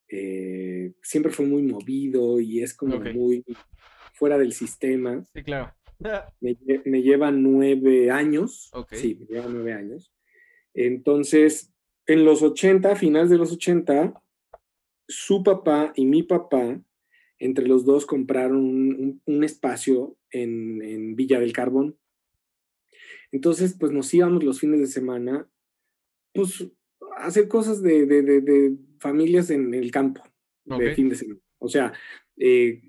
[0.10, 3.43] eh, siempre fue muy movido y es como muy
[4.13, 5.25] fuera del sistema.
[5.34, 5.73] Sí, claro.
[6.39, 8.69] Me, lleva nueve años.
[8.91, 10.13] Sí, me lleva nueve años.
[10.73, 11.71] Entonces,
[12.07, 14.21] en los 80, finales de los 80,
[15.07, 16.81] su papá y mi papá,
[17.39, 21.97] entre los dos, compraron un, espacio en, Villa del Carbón.
[23.31, 25.49] Entonces, pues nos íbamos los fines de semana,
[26.34, 26.67] pues,
[27.17, 30.21] a hacer cosas de, familias en el campo,
[30.65, 31.39] de fin de semana.
[31.60, 31.93] O sea,
[32.38, 32.81] eh,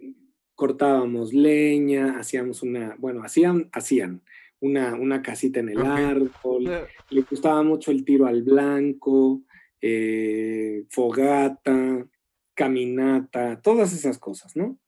[0.55, 4.23] cortábamos leña, hacíamos una, bueno, hacían, hacían
[4.63, 6.71] una, casita en el árbol,
[7.11, 9.43] le gustaba mucho el tiro al blanco,
[9.81, 12.07] eh, fogata,
[12.55, 14.79] caminata, todas esas cosas, ¿no?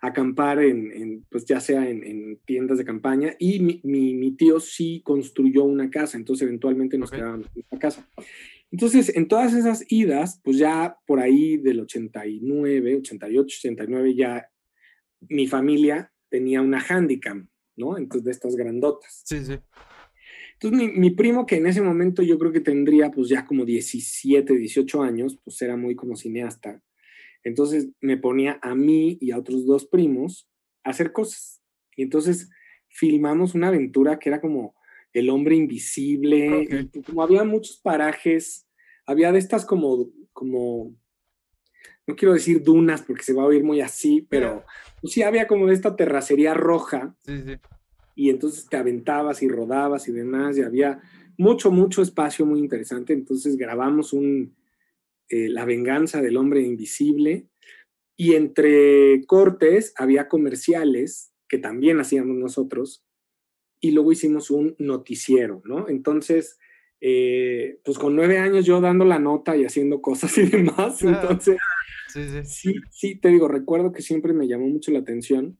[0.00, 5.90] Acampar en, pues ya sea en, tiendas de campaña y mi, tío sí construyó una
[5.90, 8.08] casa, entonces eventualmente nos quedábamos en la casa.
[8.70, 14.48] Entonces, en todas esas idas, pues ya por ahí del 89, 88, 89, ya
[15.28, 17.98] mi familia tenía una handicam, ¿no?
[17.98, 19.22] Entonces, de estas grandotas.
[19.24, 19.58] Sí, sí.
[20.54, 24.54] Entonces, mi, primo, que en ese momento yo creo que tendría pues ya como 17,
[24.54, 26.82] 18 años, pues era muy como cineasta.
[27.44, 30.48] Entonces, me ponía a mí y a otros dos primos
[30.82, 31.62] a hacer cosas.
[31.94, 32.50] Y entonces,
[32.88, 34.74] filmamos una aventura que era como
[35.12, 36.88] el hombre invisible.
[37.04, 38.66] como había muchos parajes,
[39.06, 40.96] había de estas como, como
[42.06, 44.64] no quiero decir dunas porque se va a oír muy así, pero
[45.00, 47.16] pues sí había como esta terracería roja.
[47.22, 47.56] Sí, sí.
[48.14, 51.00] Y entonces te aventabas y rodabas y demás, y había
[51.36, 53.12] mucho, mucho espacio muy interesante.
[53.12, 54.56] Entonces grabamos un
[55.28, 57.48] eh, La venganza del hombre invisible.
[58.16, 63.04] Y entre cortes había comerciales que también hacíamos nosotros.
[63.80, 65.88] Y luego hicimos un noticiero, ¿no?
[65.88, 66.58] Entonces,
[67.02, 71.02] eh, pues con nueve años yo dando la nota y haciendo cosas y demás.
[71.02, 71.58] Entonces,
[72.44, 73.16] Sí, sí.
[73.16, 75.58] te digo, recuerdo que siempre me llamó mucho la atención.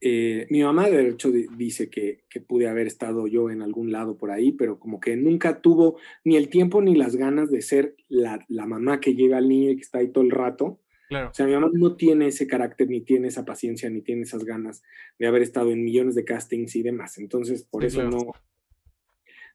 [0.00, 4.30] Eh, mi mamá, de hecho, dice que, pude haber estado yo en algún lado por
[4.30, 8.44] ahí, pero como que nunca tuvo ni el tiempo ni las ganas de ser la,
[8.48, 10.80] mamá que lleva al niño y que está ahí todo el rato.
[11.08, 11.30] Claro.
[11.30, 14.44] O sea, mi mamá no tiene ese carácter, ni tiene esa paciencia, ni tiene esas
[14.44, 14.82] ganas
[15.18, 17.18] de haber estado en millones de castings y demás.
[17.18, 18.32] Entonces, por eso no,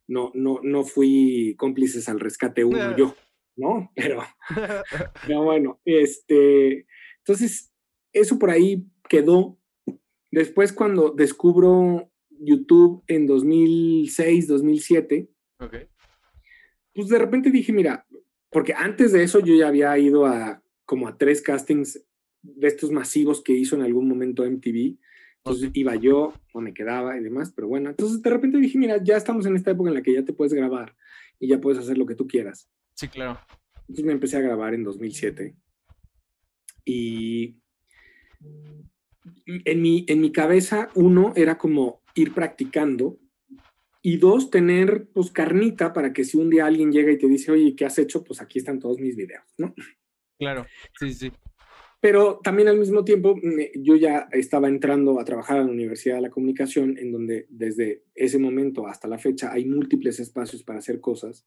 [0.08, 3.15] no, no, no fui cómplices al rescate uno yo.
[3.59, 3.91] ¿No?
[3.95, 4.23] Pero,
[5.27, 6.87] pero bueno, este,
[7.19, 7.71] entonces,
[8.13, 9.59] eso por ahí quedó.
[10.31, 15.29] Después cuando descubro YouTube en 2006, 2007,
[16.93, 18.05] pues de repente dije, mira,
[18.49, 22.03] porque antes de eso yo ya había ido a como a tres castings
[22.41, 24.97] de estos masivos que hizo en algún momento MTV,
[25.43, 29.01] Entonces iba yo o me quedaba y demás, pero bueno, entonces de repente dije, mira,
[29.03, 30.95] ya estamos en esta época en la que ya te puedes grabar
[31.39, 32.69] y ya puedes hacer lo que tú quieras.
[32.99, 33.39] Sí, claro.
[33.83, 35.55] Entonces me empecé a grabar en 2007
[36.83, 37.55] y
[39.45, 43.17] en mi, en mi cabeza, uno, era como ir practicando
[44.01, 47.53] y dos, tener pues carnita para que si un día alguien llega y te dice,
[47.53, 48.21] oye, ¿qué has hecho?
[48.21, 49.73] Pues aquí están todos mis videos, ¿no?
[50.38, 50.65] Claro,
[50.99, 51.31] sí, sí.
[52.01, 53.39] Pero también al mismo tiempo
[53.75, 58.03] yo ya estaba entrando a trabajar a la Universidad de la Comunicación, en donde desde
[58.13, 61.45] ese momento hasta la fecha hay múltiples espacios para hacer cosas.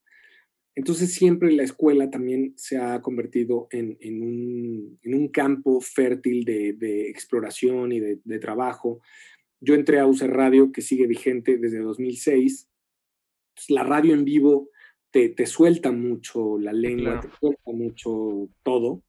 [0.74, 8.00] Entonces siempre la escuela también se ha convertido en, un, campo fértil de, exploración y
[8.00, 9.00] de, trabajo.
[9.60, 12.68] Yo entré a UC Radio, que sigue vigente desde 2006.
[13.54, 14.70] Pues, la radio en vivo
[15.10, 19.02] te, te suelta mucho la lengua, te suelta mucho todo.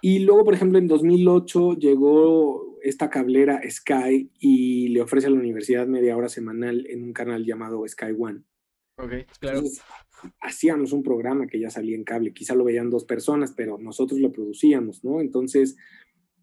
[0.00, 5.40] Y luego, por ejemplo, en 2008 llegó esta cablera Sky y le ofrece a la
[5.40, 8.42] universidad media hora semanal en un canal llamado Sky One.
[8.98, 9.62] Ok, claro.
[10.40, 14.18] hacíamos un programa que ya salía en cable, quizá lo veían dos personas, pero nosotros
[14.18, 15.20] lo producíamos, ¿no?
[15.20, 15.76] Entonces,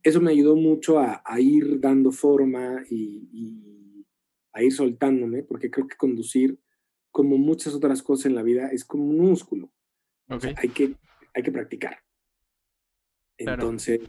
[0.04, 4.06] eso me ayudó mucho a, ir dando forma y,
[4.54, 6.60] a ir soltándome, porque creo que conducir,
[7.12, 9.72] como muchas otras cosas en la vida, es como un músculo.
[10.30, 10.96] hay, que,
[11.34, 12.00] hay que practicar.
[13.38, 14.00] Entonces,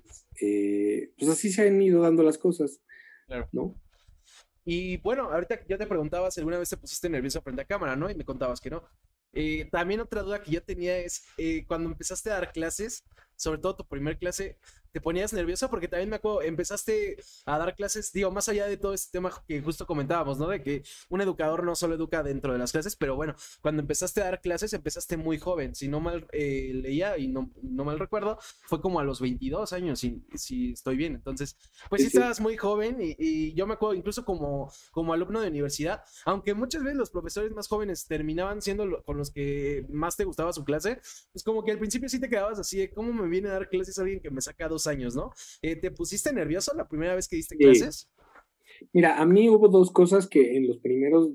[0.40, 2.80] eh, pues así se han ido dando las cosas,
[3.50, 3.74] ¿no?
[4.66, 7.94] Y bueno, ahorita ya te preguntaba si alguna vez te pusiste nervioso frente a cámara,
[7.94, 8.10] ¿no?
[8.10, 8.82] Y me contabas que no.
[9.32, 13.04] Eh, también otra duda que yo tenía es, eh, cuando empezaste a dar clases,
[13.36, 14.58] sobre todo tu primer clase,
[14.96, 18.78] te ponías nervioso porque también me acuerdo, empezaste a dar clases, digo, más allá de
[18.78, 20.48] todo este tema que justo comentábamos, ¿no?
[20.48, 24.22] De que un educador no solo educa dentro de las clases, pero bueno, cuando empezaste
[24.22, 27.98] a dar clases empezaste muy joven, si no mal eh, leía y no, no, mal
[27.98, 31.14] recuerdo, fue como a los 22 años, si, si estoy bien.
[31.14, 31.58] Entonces,
[31.90, 36.02] pues sí, estabas muy joven y, yo me acuerdo incluso como, como alumno de universidad,
[36.24, 40.54] aunque muchas veces los profesores más jóvenes terminaban siendo con los que más te gustaba
[40.54, 43.48] su clase, pues como que al principio sí te quedabas así de cómo me viene
[43.48, 45.32] a dar clases alguien que me saca dos años, ¿no?
[45.62, 48.10] Eh, ¿Te pusiste nervioso la primera vez que diste clases?
[48.92, 51.30] Mira, a mí hubo dos cosas que en los primeros,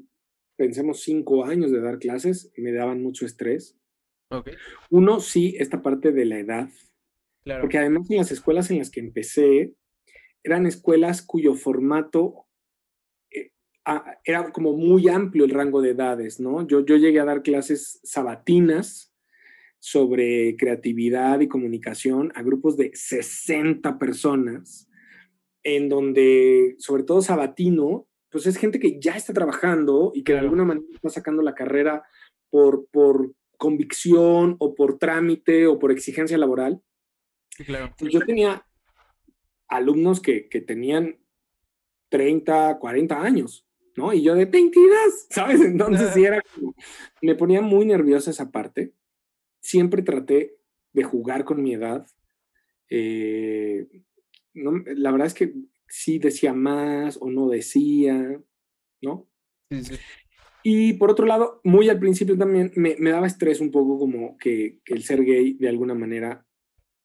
[0.55, 3.77] pensemos, cinco años de dar clases, me daban mucho estrés.
[4.29, 4.53] Okay.
[4.89, 6.69] Uno, sí, esta parte de la edad.
[7.43, 7.61] Claro.
[7.61, 9.73] Porque además en las escuelas en las que empecé,
[10.43, 12.45] eran escuelas cuyo formato
[13.31, 13.51] eh,
[14.23, 16.67] era como muy amplio el rango de edades, ¿no?
[16.67, 19.10] Yo, yo llegué a dar clases sabatinas
[19.81, 24.87] sobre creatividad y comunicación a grupos de 60 personas,
[25.63, 30.39] en donde, sobre todo Sabatino, pues es gente que ya está trabajando y que de
[30.39, 32.03] alguna manera está sacando la carrera
[32.51, 36.79] por, por convicción o por trámite o por exigencia laboral.
[37.65, 37.91] claro.
[37.97, 38.63] Pues yo tenía
[39.67, 41.17] alumnos que, que, tenían
[42.09, 43.65] 30, 40 años,
[43.95, 44.13] ¿no?
[44.13, 45.59] Y yo de 22, ¿sabes?
[45.61, 46.39] Entonces sí era,
[47.23, 48.93] me ponía muy nerviosa esa parte
[49.61, 50.57] siempre traté
[50.91, 52.05] de jugar con mi edad.
[52.89, 53.87] Eh,
[54.53, 55.53] la verdad es que
[55.87, 58.41] sí decía más o no decía,
[59.01, 59.29] ¿no?
[60.63, 64.79] Y por otro lado, muy al principio también me, daba estrés un poco como que,
[64.85, 66.45] el ser gay de alguna manera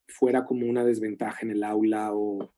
[0.08, 2.52] fuera como una desventaja en el aula o,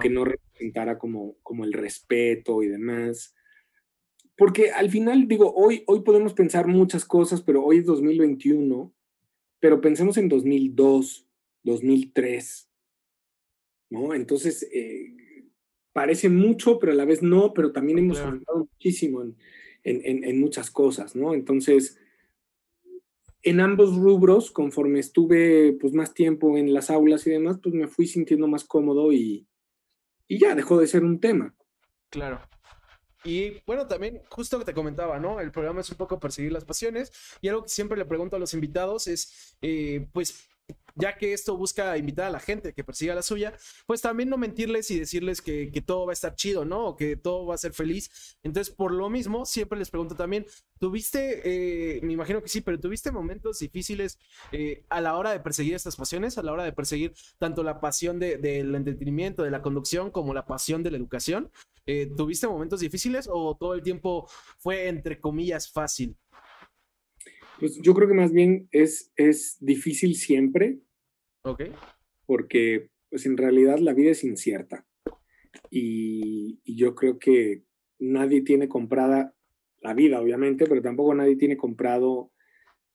[0.00, 3.34] que no representara como, como el respeto y demás.
[4.36, 8.92] Porque al final, digo, hoy, hoy podemos pensar muchas cosas, pero hoy es 2021
[9.64, 11.26] pero pensemos en 2002,
[11.62, 12.70] 2003,
[13.88, 14.12] ¿no?
[14.12, 15.16] Entonces, eh,
[15.94, 19.24] parece mucho, pero a la vez no, pero también hemos avanzado muchísimo
[19.82, 21.32] en, muchas cosas, ¿no?
[21.32, 21.98] Entonces,
[23.40, 27.88] en ambos rubros, conforme estuve pues más tiempo en las aulas y demás, pues me
[27.88, 29.46] fui sintiendo más cómodo y,
[30.28, 31.56] y ya dejó de ser un tema.
[32.10, 32.42] Claro.
[33.24, 35.40] Y bueno, también justo que te comentaba, ¿no?
[35.40, 37.10] El programa es un poco perseguir las pasiones
[37.40, 40.48] y algo que siempre le pregunto a los invitados es, eh, pues,
[40.96, 43.52] ya que esto busca invitar a la gente que persiga la suya,
[43.86, 46.86] pues también no mentirles y decirles que, todo va a estar chido, ¿no?
[46.86, 48.38] O que todo va a ser feliz.
[48.42, 50.46] Entonces, por lo mismo, siempre les pregunto también,
[50.78, 54.18] ¿tuviste, eh, me imagino que sí, pero tuviste momentos difíciles
[54.52, 57.80] eh, a la hora de perseguir estas pasiones, a la hora de perseguir tanto la
[57.80, 61.50] pasión del entretenimiento, de la conducción, como la pasión de la educación?
[61.86, 64.26] Eh, ¿Tuviste momentos difíciles o todo el tiempo
[64.58, 66.16] fue, entre comillas, fácil?
[67.60, 70.78] Pues yo creo que más bien es, es difícil siempre.
[71.42, 71.64] Ok.
[72.26, 74.86] Porque, pues en realidad la vida es incierta.
[75.70, 77.64] Y, y yo creo que
[77.98, 79.34] nadie tiene comprada
[79.80, 82.32] la vida, obviamente, pero tampoco nadie tiene comprado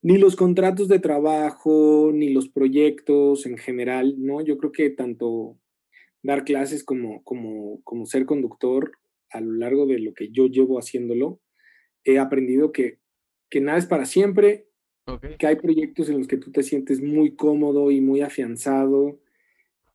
[0.02, 4.42] ni los contratos de trabajo, ni los proyectos en general, ¿no?
[4.42, 5.59] Yo creo que tanto
[6.22, 8.92] dar clases como, como, como ser conductor
[9.32, 11.40] a lo largo de lo que yo llevo haciéndolo,
[12.04, 13.00] he aprendido que,
[13.50, 14.68] que nada es para siempre,
[15.38, 19.20] que hay proyectos en los que tú te sientes muy cómodo y muy afianzado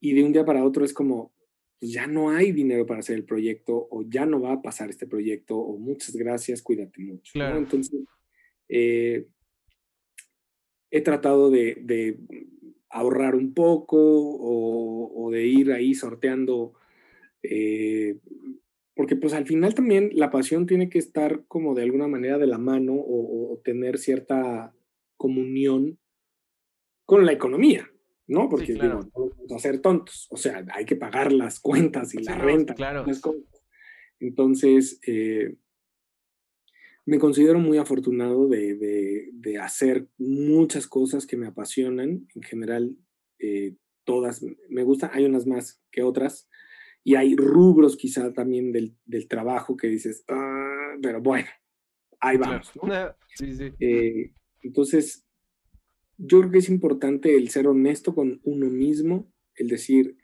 [0.01, 1.33] y de un día para otro es como,
[1.79, 4.91] pues ya no hay dinero para hacer el proyecto o ya no va a pasar
[4.91, 7.33] este proyecto o muchas gracias, cuídate mucho.
[7.35, 8.01] Entonces,
[8.69, 9.27] eh,
[10.91, 12.19] he tratado de,
[12.95, 16.75] ahorrar un poco o, de ir ahí sorteando,
[17.43, 18.19] eh,
[18.95, 22.47] porque pues al final también la pasión tiene que estar como de alguna manera de
[22.47, 24.73] la mano o tener cierta
[25.17, 25.99] comunión
[27.05, 27.89] con la economía.
[28.27, 28.49] ¿no?
[28.49, 32.23] Porque digo, no vamos a ser tontos, o sea, hay que pagar las cuentas y
[32.23, 32.75] la renta.
[32.75, 33.05] Claro.
[34.21, 35.57] Entonces, eh,
[37.07, 42.27] me considero muy afortunado de, de, hacer muchas cosas que me apasionan.
[42.35, 42.97] En general,
[43.39, 46.49] eh, todas me gustan, hay unas más que otras.
[47.03, 51.49] Y hay rubros quizá también del, del trabajo que dices, ah, pero bueno,
[52.21, 52.73] ahí vamos.
[52.83, 52.89] ¿no?
[53.35, 53.73] Sí, sí.
[53.79, 54.33] Eh,
[54.63, 55.27] entonces,
[56.17, 60.17] yo creo que es importante el ser honesto con uno mismo, el decir,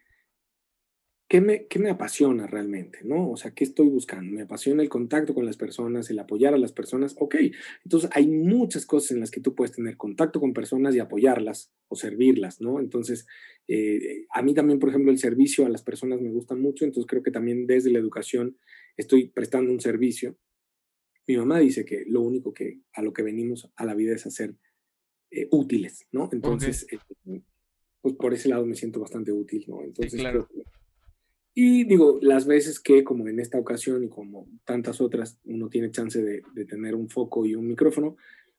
[1.30, 2.98] ¿qué me, qué me apasiona realmente?
[3.04, 3.30] ¿no?
[3.30, 4.32] O sea, ¿qué estoy buscando?
[4.32, 7.14] Me apasiona el contacto con las personas, el apoyar a las personas.
[7.20, 7.36] Ok,
[7.84, 11.72] entonces hay muchas cosas en las que tú puedes tener contacto con personas y apoyarlas
[11.86, 12.80] o servirlas, ¿no?
[12.80, 13.28] Entonces,
[13.68, 17.08] eh, a mí también, por ejemplo, el servicio a las personas me gusta mucho, entonces
[17.08, 18.58] creo que también desde la educación
[18.96, 20.36] estoy prestando un servicio.
[21.28, 24.26] Mi mamá dice que lo único que a lo que venimos a la vida es
[24.26, 24.56] hacer
[25.30, 26.28] eh, útiles, ¿no?
[26.32, 26.98] Entonces, eh,
[28.00, 29.84] pues por ese lado me siento bastante útil, ¿no?
[29.84, 30.48] Entonces, claro.
[31.54, 35.90] Y digo, las veces que, como en esta ocasión y como tantas otras, uno tiene
[35.90, 38.16] chance de, tener un foco y un micrófono,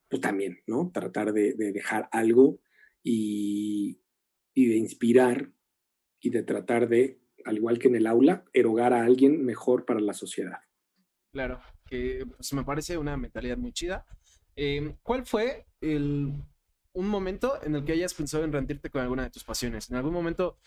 [0.09, 0.91] pues también, ¿no?
[0.93, 2.59] Tratar de, dejar algo
[3.01, 4.01] y,
[4.53, 5.51] y, de inspirar
[6.19, 10.01] y de tratar de, al igual que en el aula, erogar a alguien mejor para
[10.01, 10.59] la sociedad.
[11.31, 14.05] Claro, que pues, me parece una mentalidad muy chida.
[14.55, 16.33] Em, ¿Cuál fue el
[16.93, 19.89] un momento en el que hayas pensado en rendirte con alguna de tus pasiones.
[19.89, 20.57] En algún momento,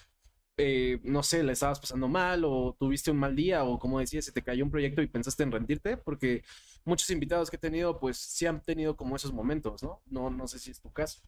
[0.57, 4.24] eh, no sé, la estabas pasando mal o tuviste un mal día o como decías,
[4.24, 6.42] se te cayó un proyecto y pensaste en rendirte, porque
[6.84, 10.02] muchos invitados que he tenido, pues sí han tenido como esos momentos, ¿no?
[10.07, 11.20] No, no sé si es tu caso.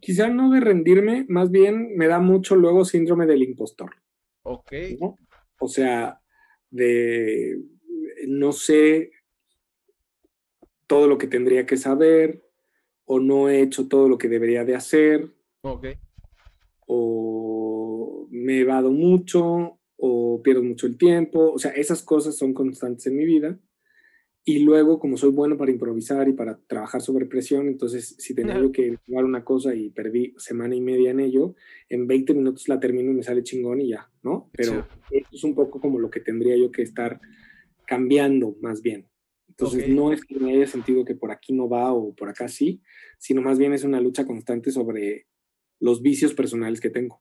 [0.00, 3.94] Quizá no de rendirme, más bien me da mucho luego síndrome del impostor.
[4.42, 4.72] Ok.
[5.58, 6.20] O sea,
[6.70, 7.58] de
[8.26, 9.12] no sé
[10.86, 12.44] todo lo que tendría que saber,
[13.04, 15.32] o no he hecho todo lo que debería de hacer.
[15.62, 15.86] Ok.
[16.86, 17.25] O
[18.46, 21.52] me evado mucho, o pierdo mucho el tiempo.
[21.52, 23.58] O sea, esas cosas son constantes en mi vida.
[24.44, 28.56] Y luego, como soy bueno para improvisar y para trabajar sobre presión, entonces si tenía
[28.60, 31.56] yo que jugar una cosa y perdí semana y media en ello,
[31.88, 34.48] en 20 minutos la termino y me sale chingón y ya, ¿no?
[34.52, 37.20] Pero es un poco como lo que tendría yo que estar
[37.88, 39.08] cambiando más bien.
[39.48, 42.46] Entonces, no es que me haya sentido que por aquí no va o por acá
[42.46, 42.82] sí,
[43.18, 45.26] sino más bien es una lucha constante sobre
[45.80, 47.20] los vicios personales que tengo.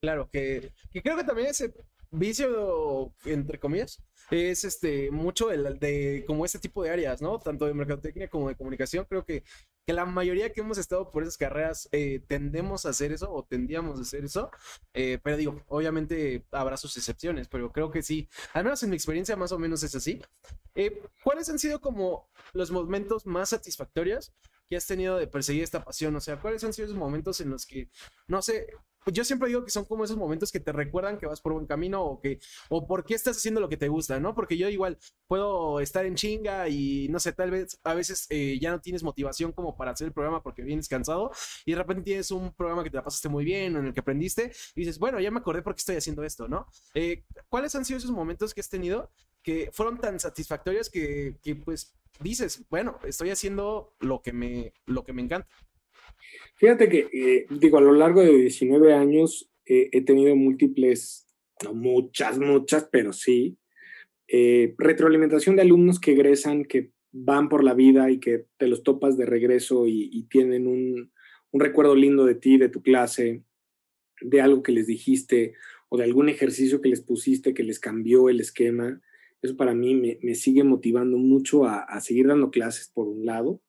[0.00, 1.74] Claro, que, que creo que también ese
[2.10, 7.38] vicio, entre comillas, es este mucho de como este tipo de áreas, ¿no?
[7.38, 9.04] Tanto de mercadotecnia como de comunicación.
[9.04, 9.44] Creo que,
[9.86, 13.44] que la mayoría que hemos estado por esas carreras eh, tendemos a hacer eso o
[13.44, 14.50] tendíamos a hacer eso.
[14.94, 18.28] Eh, pero digo, obviamente habrá sus excepciones, pero creo que sí.
[18.54, 20.22] Al menos en mi experiencia más o menos es así.
[20.74, 24.32] Eh, ¿Cuáles han sido como los momentos más satisfactorios
[24.68, 26.14] que has tenido de perseguir esta pasión?
[26.16, 27.88] O sea, ¿cuáles han sido esos momentos en los que,
[28.28, 28.68] no sé,
[29.06, 31.66] yo siempre digo que son como esos momentos que te recuerdan que vas por buen
[31.66, 32.38] camino o que,
[32.68, 34.34] o por qué estás haciendo lo que te gusta, ¿no?
[34.34, 38.58] Porque yo igual puedo estar en chinga y no sé, tal vez a veces eh,
[38.60, 41.30] ya no tienes motivación como para hacer el programa porque vienes cansado
[41.64, 44.00] y de repente tienes un programa que te la pasaste muy bien, en el que
[44.00, 46.66] aprendiste y dices, bueno, ya me acordé por qué estoy haciendo esto, ¿no?
[46.94, 49.10] Eh, ¿Cuáles han sido esos momentos que has tenido
[49.42, 55.04] que fueron tan satisfactorios que, que pues dices, bueno, estoy haciendo lo que me, lo
[55.04, 55.48] que me encanta?
[56.56, 61.26] Fíjate que, eh, digo, a lo largo de 19 años eh, he tenido múltiples,
[61.64, 63.56] no muchas, muchas, pero sí,
[64.28, 68.82] eh, retroalimentación de alumnos que egresan, que van por la vida y que te los
[68.82, 71.12] topas de regreso y, tienen un,
[71.50, 73.42] un, recuerdo lindo de ti, de tu clase,
[74.20, 75.54] de algo que les dijiste
[75.88, 79.00] o de algún ejercicio que les pusiste que les cambió el esquema.
[79.42, 83.24] Eso para mí me, me sigue motivando mucho a, a seguir dando clases, por un
[83.24, 83.60] lado.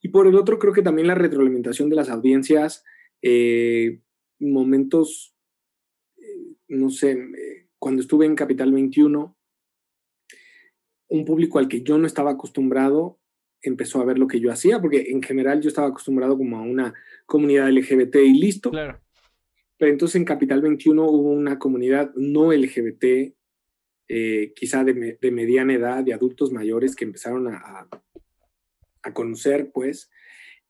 [0.00, 2.84] Y por el otro, creo que también la retroalimentación de las audiencias,
[3.22, 4.00] eh,
[4.38, 5.34] momentos,
[6.16, 9.36] eh, no sé, eh, cuando estuve en Capital 21,
[11.08, 13.20] un público al que yo no estaba acostumbrado
[13.62, 16.62] empezó a ver lo que yo hacía, porque en general yo estaba acostumbrado como a
[16.62, 16.94] una
[17.26, 18.70] comunidad LGBT y listo.
[18.70, 19.00] Claro.
[19.76, 23.34] pero entonces en Capital 21 hubo una comunidad no LGBT,
[24.08, 27.88] eh, quizá de, de, mediana edad, de adultos mayores que empezaron a, a
[29.14, 30.10] conocer, pues,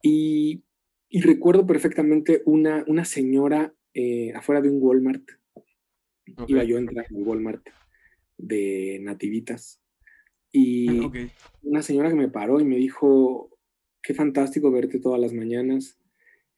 [0.03, 0.65] y,
[1.09, 5.29] y, recuerdo perfectamente una, una señora eh, afuera de un Walmart,
[6.47, 7.67] iba yo a entrar en Walmart
[8.39, 9.83] de nativitas,
[10.53, 10.89] y
[11.63, 13.57] una señora que me paró y me dijo,
[14.03, 15.99] qué fantástico verte todas las mañanas,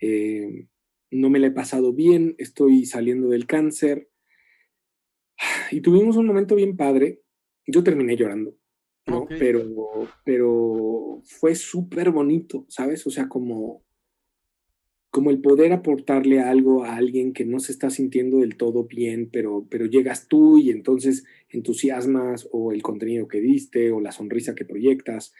[0.00, 0.66] eh,
[1.12, 4.08] no me la he pasado bien, estoy saliendo del cáncer.
[5.70, 7.22] Y tuvimos un momento bien padre.
[7.66, 8.56] Yo terminé llorando,
[9.06, 9.26] ¿no?
[9.28, 13.06] Pero, pero fue súper bonito, ¿sabes?
[13.06, 13.82] O sea, como,
[15.10, 19.28] como el poder aportarle algo a alguien que no se está sintiendo del todo bien,
[19.32, 24.54] pero, pero llegas tú y entonces entusiasmas o el contenido que diste o la sonrisa
[24.54, 25.34] que proyectas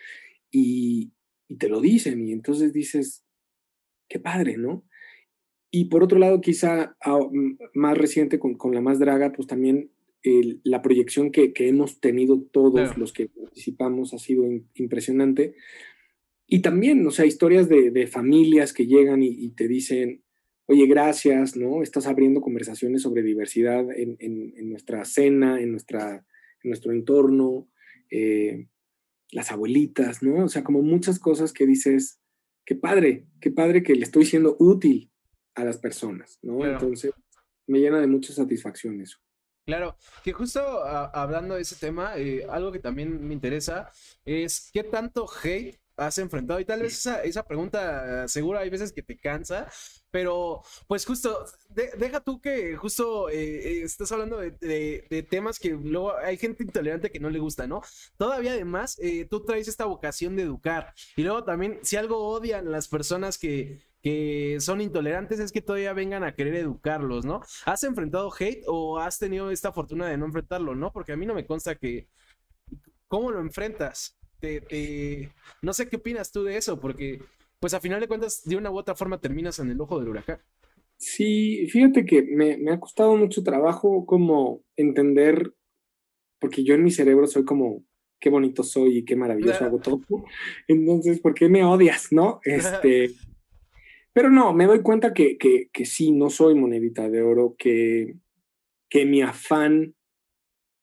[0.50, 1.12] y,
[1.48, 3.24] y te lo dicen y entonces dices,
[4.08, 4.84] qué padre, ¿no?
[5.74, 7.20] Y por otro lado, quizá ah,
[7.72, 9.90] más reciente con, con, la más draga, pues también
[10.22, 14.44] la proyección que, que, hemos tenido todos los que participamos ha sido
[14.74, 15.56] impresionante.
[16.46, 20.22] Y también, o sea, historias de, de familias que llegan y, te dicen,
[20.66, 21.82] oye, gracias, ¿no?
[21.82, 26.26] Estás abriendo conversaciones sobre diversidad en, en, nuestra cena, en, nuestra,
[26.62, 27.68] en nuestro entorno,
[28.10, 28.66] eh,
[29.30, 30.44] las abuelitas, ¿no?
[30.44, 32.20] O sea, como muchas cosas que dices,
[32.66, 35.10] qué padre, qué padre que le estoy siendo útil
[35.54, 36.64] a las personas, ¿no?
[36.66, 37.12] Entonces,
[37.66, 39.21] me llena de mucha satisfacción eso.
[39.64, 43.92] Claro, que justo hablando de ese tema, eh, algo que también me interesa
[44.24, 48.92] es qué tanto hate has enfrentado y tal vez esa, esa pregunta seguro hay veces
[48.92, 49.70] que te cansa,
[50.10, 56.16] pero pues justo, deja tú que justo eh, eh, estás hablando de, temas que luego
[56.16, 57.82] hay gente intolerante que no le gusta, ¿no?
[58.16, 58.98] Todavía además,
[59.30, 63.91] tú traes esta vocación de educar y luego también si algo odian las personas que
[64.02, 67.40] que son intolerantes es que todavía vengan a querer educarlos, ¿no?
[67.64, 70.92] ¿Has enfrentado hate o has tenido esta fortuna de no enfrentarlo, no?
[70.92, 72.08] Porque a mí no me consta que...
[73.06, 74.18] ¿Cómo lo enfrentas?
[74.40, 75.30] Te,
[75.60, 77.20] No sé qué opinas tú de eso, porque
[77.60, 80.08] pues a final de cuentas de una u otra forma terminas en el ojo del
[80.08, 80.40] huracán.
[80.96, 85.52] Sí, fíjate que me, me ha costado mucho trabajo como entender,
[86.40, 87.84] porque yo en mi cerebro soy como,
[88.18, 90.00] qué bonito soy y qué maravilloso hago todo.
[90.66, 92.40] Entonces, ¿por qué me odias, no?
[92.44, 93.10] Este,
[94.12, 98.14] pero no, me doy cuenta que, que, que sí, no soy monedita de oro, que,
[98.88, 99.94] que mi afán,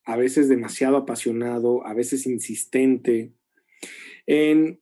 [0.05, 3.33] a veces demasiado apasionado, a veces insistente,
[4.25, 4.81] en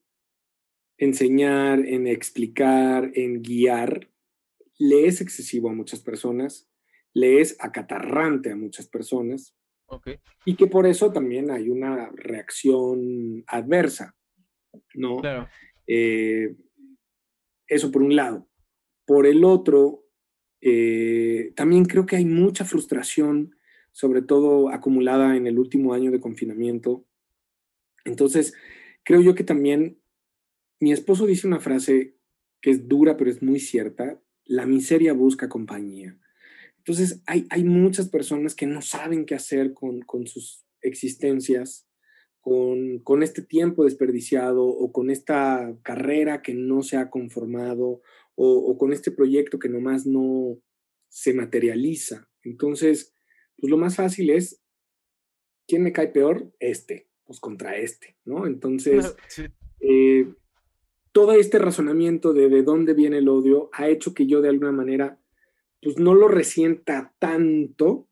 [0.96, 4.10] enseñar, en explicar, en guiar,
[4.78, 6.68] le es excesivo a muchas personas,
[7.12, 9.54] le es acatarrante a muchas personas.
[10.44, 14.14] Y que por eso también hay una reacción adversa,
[14.94, 15.16] ¿no?
[15.18, 15.48] Claro.
[15.86, 16.54] Eh,
[17.68, 18.48] eso por un lado.
[19.06, 20.04] Por el otro,
[20.60, 23.56] eh, también creo que hay mucha frustración,
[23.92, 27.04] sobre todo acumulada en el último año de confinamiento.
[28.04, 28.54] Entonces,
[29.04, 30.00] creo yo que también
[30.80, 32.16] mi esposo dice una frase
[32.60, 36.18] que es dura, pero es muy cierta, la miseria busca compañía.
[36.78, 41.87] Entonces, hay, hay muchas personas que no saben qué hacer con, con sus existencias
[42.40, 48.00] con, este tiempo desperdiciado o con esta carrera que no se ha conformado
[48.34, 50.58] o, con este proyecto que nomás no
[51.08, 52.28] se materializa.
[52.42, 53.14] Entonces,
[53.56, 54.62] pues lo más fácil es,
[55.66, 56.52] ¿quién me cae peor?
[56.60, 58.46] Este, pues contra este, ¿no?
[58.46, 59.16] Entonces,
[59.80, 60.32] eh,
[61.12, 64.72] todo este razonamiento de de dónde viene el odio ha hecho que yo de alguna
[64.72, 65.20] manera,
[65.82, 68.08] pues no lo resienta tanto,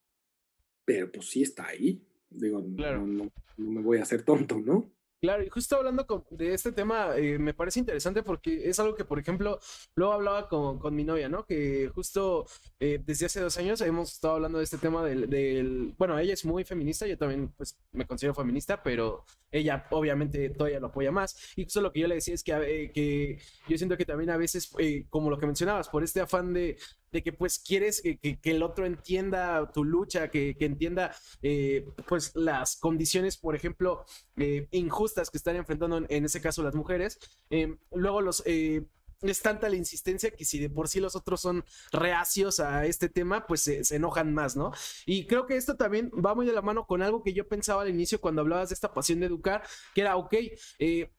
[0.85, 2.03] pero pues sí está ahí.
[2.31, 4.91] Digo, no, no me voy a hacer tonto, ¿no?
[5.19, 9.05] Claro, y justo hablando de este tema, eh, me parece interesante porque es algo que,
[9.05, 9.59] por ejemplo,
[9.95, 11.47] luego hablaba con, con mi novia, ¿no?
[11.47, 12.47] Que justo
[12.79, 16.35] eh, desde hace dos años hemos estado hablando de este tema del, del, Bueno, ella
[16.35, 21.11] es muy feminista, yo también, pues, me considero feminista, pero ella obviamente todavía lo apoya
[21.11, 21.55] más.
[21.57, 24.31] Y justo lo que yo le decía es que, eh, que yo siento que también
[24.31, 24.71] a veces,
[25.09, 26.77] como lo que mencionabas, por este afán de,
[27.17, 32.33] de que pues quieres que, el otro entienda tu lucha, que, que entienda eh, pues
[32.35, 34.05] las condiciones, por ejemplo,
[34.37, 37.19] eh, injustas que están enfrentando en, ese caso las mujeres.
[37.51, 38.43] Em, luego los...
[38.45, 38.85] Eh,
[39.23, 43.09] es tanta la insistencia que si de por sí los otros son reacios a este
[43.09, 44.73] tema, pues se, enojan más, ¿no?
[45.07, 47.81] Y creo que esto también va muy de la mano con algo que yo pensaba
[47.81, 49.63] al inicio cuando hablabas de esta pasión de educar,
[49.95, 50.35] que era, ok,
[50.79, 51.11] eh,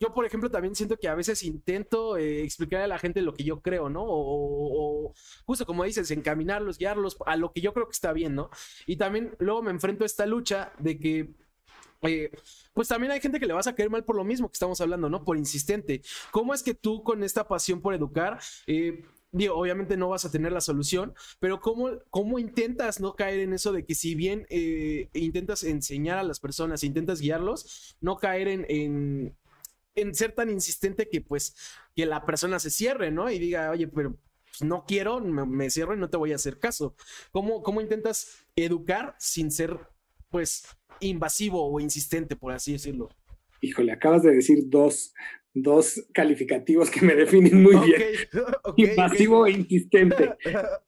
[0.00, 3.34] yo, por ejemplo, también siento que a veces intento eh, explicar a la gente lo
[3.34, 4.02] que yo creo, ¿no?
[4.02, 5.12] O,
[5.44, 8.50] justo como dices, encaminarlos, guiarlos a lo que yo creo que está bien, ¿no?
[8.86, 11.34] Y también luego me enfrento a esta lucha de que
[12.02, 12.30] eh,
[12.72, 14.80] pues también hay gente que le vas a caer mal por lo mismo que estamos
[14.80, 15.22] hablando, ¿no?
[15.22, 16.00] Por insistente.
[16.30, 20.30] ¿Cómo es que tú con esta pasión por educar, eh, digo, obviamente no vas a
[20.30, 24.46] tener la solución, pero ¿cómo, cómo intentas no caer en eso de que si bien
[24.48, 29.36] eh, intentas enseñar a las personas, intentas guiarlos, no caer en, en,
[30.00, 31.54] en, ser tan insistente que pues
[31.94, 33.30] que la persona se cierre, ¿no?
[33.30, 34.16] Y diga, oye, pero
[34.50, 36.94] pues, no quiero, me, cierro y no te voy a hacer caso.
[37.30, 39.78] ¿Cómo, ¿Cómo intentas educar sin ser
[40.28, 40.64] pues
[41.00, 43.08] invasivo o insistente, por así decirlo?
[43.60, 45.12] Híjole, acabas de decir dos,
[45.52, 48.02] dos calificativos que me definen muy bien.
[48.76, 50.34] Invasivo e insistente.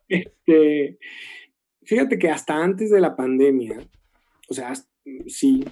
[0.08, 0.98] Este,
[1.84, 3.80] fíjate que hasta antes de la pandemia,
[4.46, 4.74] o sea,
[5.26, 5.64] sí,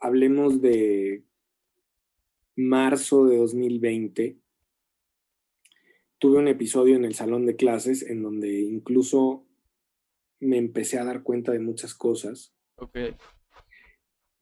[0.00, 1.24] hablemos de
[2.56, 4.38] marzo de 2020,
[6.18, 9.46] tuve un episodio en el salón de clases en donde incluso
[10.40, 12.54] me empecé a dar cuenta de muchas cosas.
[12.76, 13.14] Okay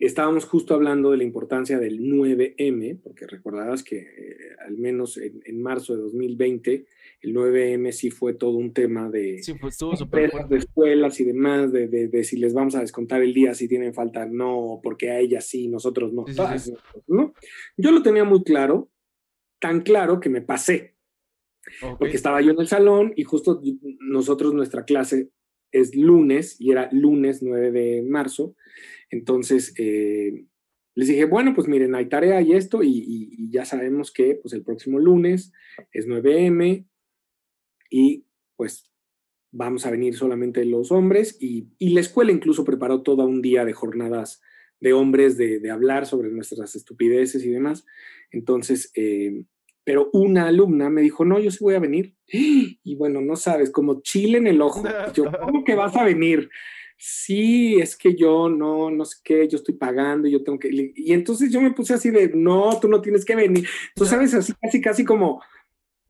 [0.07, 4.37] estábamos justo hablando de la importancia del 9M, porque recordarás que eh,
[4.67, 6.87] al menos en, marzo de 2020
[7.21, 12.25] el 9M sí fue todo un tema de, sí, pues de escuelas y demás, de,
[12.25, 15.69] si les vamos a descontar el día si tienen falta, no, porque a ellas sí,
[15.69, 16.25] nosotros no.
[17.07, 17.33] ¿no?
[17.77, 18.91] Yo lo tenía muy claro,
[19.61, 20.97] tan claro que me pasé,
[21.99, 23.63] porque estaba yo en el salón y justo
[24.01, 25.31] nosotros, nuestra clase
[25.73, 28.55] es lunes y era lunes 9 de marzo.
[29.11, 30.45] Entonces, eh,
[30.95, 34.63] les dije, bueno, pues miren, hay tarea y esto, y, ya sabemos que pues el
[34.63, 35.53] próximo lunes
[35.93, 36.87] es 9M
[37.91, 38.25] y
[38.57, 38.91] pues
[39.51, 43.73] vamos a venir solamente los hombres y, la escuela incluso preparó todo un día de
[43.73, 44.41] jornadas
[44.81, 47.87] de hombres de, hablar sobre nuestras estupideces y demás.
[48.31, 49.45] Entonces, eh,
[49.85, 52.15] pero una alumna me dijo, no, yo sí voy a venir.
[52.27, 54.83] Y bueno, no sabes, como chile en el ojo.
[55.15, 56.49] Yo, ¿cómo que vas a venir?
[57.05, 60.93] sí, es que yo no, no sé qué, yo estoy pagando, yo tengo que...
[60.95, 63.67] Y entonces yo me puse así de, no, tú no tienes que venir.
[63.97, 65.43] Tú sabes, así casi, casi como,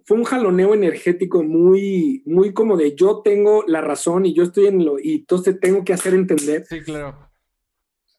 [0.05, 4.67] fue un jaloneo energético muy, muy como de yo tengo la razón y yo estoy
[4.67, 6.67] en lo, y entonces tengo que hacer entender.
[6.69, 7.31] Sí, claro.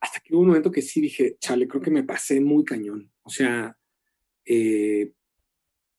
[0.01, 3.11] Hasta que hubo un momento que sí dije, chale, creo que me pasé muy cañón.
[3.21, 3.77] O sea,
[4.45, 5.11] eh,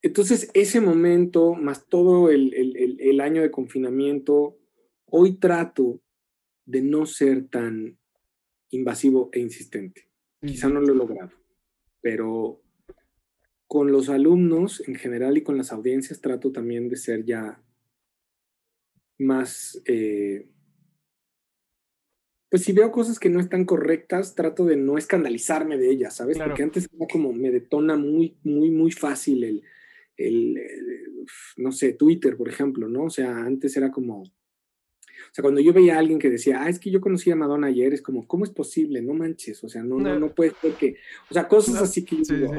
[0.05, 4.59] entonces ese momento, más todo el, el, el año de confinamiento,
[5.07, 5.99] hoy trato
[6.67, 7.99] de no ser tan
[8.69, 10.11] invasivo e insistente.
[10.45, 11.31] Quizá no lo he logrado,
[12.03, 12.61] pero
[13.67, 17.63] con los alumnos en general y con las audiencias trato también de ser ya
[19.19, 20.51] más, eh,
[22.51, 26.37] pues si veo cosas que no están correctas, trato de no escandalizarme de ellas, ¿sabes?
[26.37, 29.63] Porque antes era como me detona muy, muy, muy fácil el,
[30.17, 30.61] el,
[31.57, 33.05] no sé, Twitter, por ejemplo, ¿no?
[33.05, 36.69] O sea, antes era como, o sea, cuando yo veía a alguien que decía, ah,
[36.69, 39.03] es que yo conocí a Madonna ayer, es como, ¿cómo es posible?
[39.03, 40.97] No manches, o sea, no, no, no puede ser que,
[41.31, 42.53] o sea, cosas así que yo digo,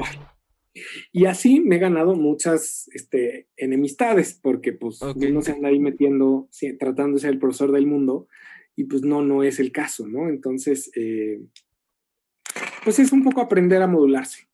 [1.12, 6.48] Y así me he ganado muchas este, enemistades, porque pues no se anda ahí metiendo,
[6.78, 8.28] tratando de ser el profesor del mundo,
[8.74, 10.28] y pues no, no es el caso, ¿no?
[10.28, 11.40] Entonces, eh,
[12.84, 14.45] pues es un poco aprender a modularse.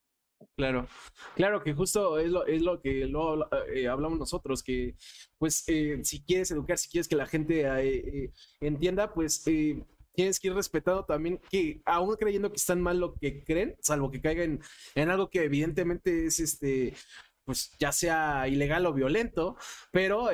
[0.62, 0.86] Claro,
[1.34, 4.94] claro que justo es lo, es lo que lo, eh, hablamos nosotros, que
[5.36, 10.46] pues eh, si quieres educar, si quieres que la gente eh, entienda, pues tienes que
[10.46, 14.60] ir respetando también que aún creyendo que están mal lo que creen, salvo que caigan
[14.94, 16.94] en algo que evidentemente es este,
[17.44, 19.56] pues ya sea ilegal o violento,
[19.90, 20.28] pero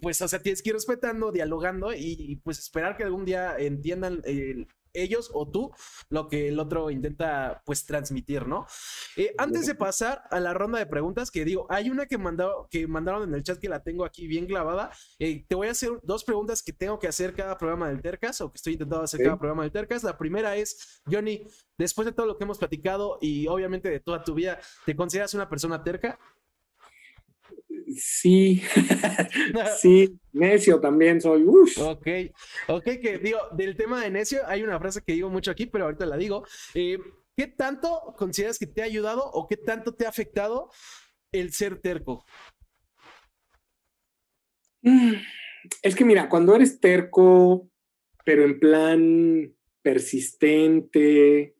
[0.00, 4.22] pues, o sea, tienes que ir respetando, dialogando y, pues esperar que algún día entiendan
[5.02, 5.72] ellos o tú
[6.08, 8.66] lo que el otro intenta pues transmitir, ¿no?
[9.16, 12.68] Eh, antes de pasar a la ronda de preguntas, que digo, hay una que, mandado,
[12.70, 14.90] que mandaron en el chat que la tengo aquí bien clavada.
[15.18, 18.40] Eh, te voy a hacer dos preguntas que tengo que hacer cada programa del Tercas
[18.40, 20.02] o que estoy intentando hacer cada programa del Tercas.
[20.02, 21.46] La primera es, Johnny,
[21.78, 25.34] después de todo lo que hemos platicado y obviamente de toda tu vida, ¿te consideras
[25.34, 26.18] una persona terca?
[27.94, 28.62] Sí,
[29.80, 31.44] sí, necio también soy.
[31.44, 31.78] Uf.
[31.78, 32.06] Ok,
[32.68, 35.84] ok, que digo, del tema de necio hay una frase que digo mucho aquí, pero
[35.84, 36.44] ahorita la digo.
[36.74, 36.98] Eh,
[37.36, 40.70] ¿Qué tanto consideras que te ha ayudado o qué tanto te ha afectado
[41.32, 42.24] el ser terco?
[45.82, 47.68] Es que mira, cuando eres terco,
[48.24, 51.56] pero en plan persistente,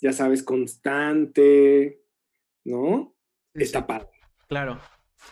[0.00, 2.02] ya sabes, constante,
[2.64, 3.14] ¿no?
[3.52, 4.10] Está padre.
[4.48, 4.80] Claro.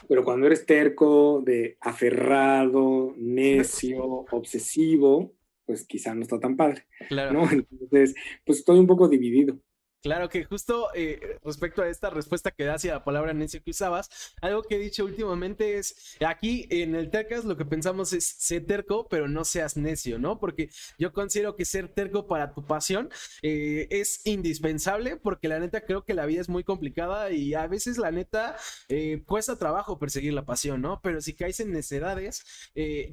[0.09, 5.35] Pero cuando eres terco, de aferrado, necio, obsesivo,
[5.67, 6.87] pues quizá no está tan padre.
[7.09, 7.33] Claro.
[7.33, 7.43] ¿no?
[7.51, 8.15] Entonces,
[8.45, 9.59] pues estoy un poco dividido.
[10.05, 13.63] Claro que justo eh, respecto a esta respuesta que das y a la palabra necio
[13.63, 14.11] que usabas,
[14.43, 18.67] algo que he dicho últimamente es, aquí en el Tercas lo que pensamos es ser
[18.67, 20.39] terco, pero no seas necio, ¿no?
[20.39, 23.09] Porque yo considero que ser terco para tu pasión
[23.41, 27.67] eh, es indispensable porque la neta creo que la vida es muy complicada y a
[27.67, 28.59] veces la neta
[28.91, 31.01] eh, cuesta trabajo perseguir la pasión, ¿no?
[31.03, 32.45] Pero si caes en necedades,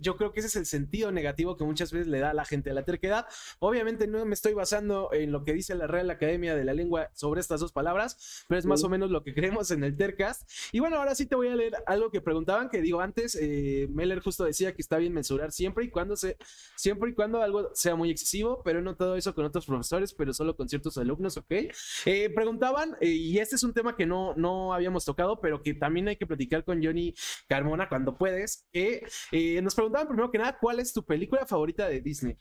[0.02, 2.44] yo creo que ese es el sentido negativo que muchas veces le da a la
[2.44, 3.28] gente a la terquedad.
[3.60, 7.10] Obviamente no me estoy basando en lo que dice la Real Academia de la lengua
[7.14, 10.50] sobre estas dos palabras, pero es más o menos lo que creemos en el Tercast.
[10.72, 13.88] Y bueno, ahora sí te voy a leer algo que preguntaban, que digo antes, eh,
[13.92, 16.38] Meller justo decía que está bien mensurar siempre y cuando se,
[16.76, 20.34] siempre y cuando algo sea muy excesivo, pero he notado eso con otros profesores, pero
[20.34, 21.52] solo con ciertos alumnos, ¿ok?
[22.06, 25.74] Eh, preguntaban, eh, y este es un tema que no, no habíamos tocado, pero que
[25.74, 27.14] también hay que platicar con Johnny
[27.48, 29.06] Carmona cuando puedes, que
[29.62, 32.38] nos preguntaban primero que nada, ¿cuál es tu película favorita de Disney?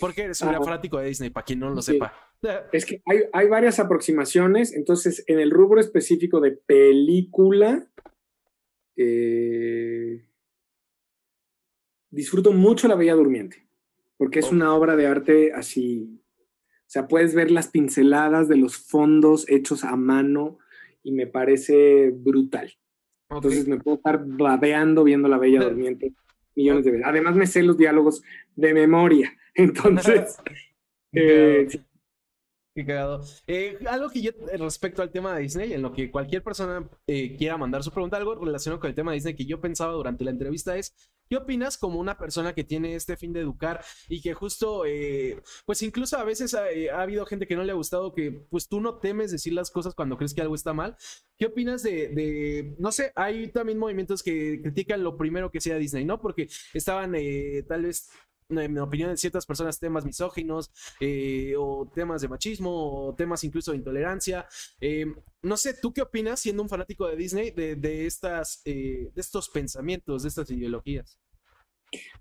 [0.00, 2.12] Porque eres un ah, fanático de Disney, para quien no lo sepa.
[2.72, 7.90] Es que hay, varias aproximaciones, entonces en el rubro específico de película,
[8.96, 10.24] eh,
[12.10, 13.66] disfruto mucho La Bella Durmiente,
[14.16, 16.20] porque es una obra de arte así,
[16.88, 20.58] o sea, puedes ver las pinceladas de los fondos hechos a mano
[21.02, 22.72] y me parece brutal.
[23.30, 26.14] Entonces me puedo estar babeando viendo La Bella Durmiente
[26.58, 27.06] millones de veces.
[27.06, 28.22] Además me sé los diálogos
[28.56, 29.32] de memoria.
[29.54, 30.36] Entonces,
[31.12, 31.68] eh,
[32.78, 33.24] Qué cagado.
[33.48, 36.88] Eh, algo que yo, eh, respecto al tema de Disney, en lo que cualquier persona
[37.08, 40.22] quiera mandar su pregunta, algo relacionado con el tema de Disney que yo pensaba durante
[40.22, 40.94] la entrevista es,
[41.28, 44.84] ¿qué opinas como una persona que tiene este fin de educar y que justo,
[45.66, 46.66] pues incluso a veces ha,
[47.02, 49.96] habido gente que no le ha gustado que pues tú no temes decir las cosas
[49.96, 50.96] cuando crees que algo está mal?
[51.36, 56.04] ¿Qué opinas de no sé, hay también movimientos que critican lo primero que sea Disney,
[56.04, 56.20] ¿no?
[56.20, 57.16] Porque estaban
[57.66, 58.08] tal vez
[58.48, 60.70] en mi opinión, de ciertas personas temas misóginos
[61.00, 64.46] eh, o temas de machismo o temas incluso de intolerancia.
[64.80, 65.06] Eh,
[65.42, 69.50] no sé, ¿tú qué opinas siendo un fanático de Disney de, estas, eh, de estos
[69.50, 71.18] pensamientos, de estas ideologías?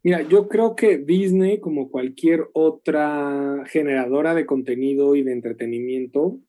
[0.03, 6.39] Mira, yo creo que Disney, como cualquier otra generadora de contenido y de entretenimiento,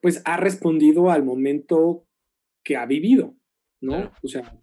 [0.00, 2.06] pues ha respondido al momento
[2.62, 3.34] que ha vivido,
[3.80, 4.12] ¿no?
[4.22, 4.60] O sea,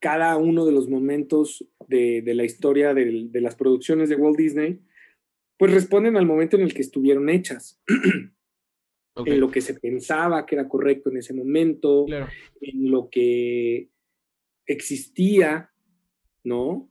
[0.00, 4.80] cada uno de los momentos de, la historia de, las producciones de Walt Disney,
[5.56, 7.80] pues responden al momento en el que estuvieron hechas.
[9.26, 13.90] En lo que se pensaba que era correcto en ese momento, en lo que
[14.66, 15.72] existía,
[16.44, 16.88] ¿no?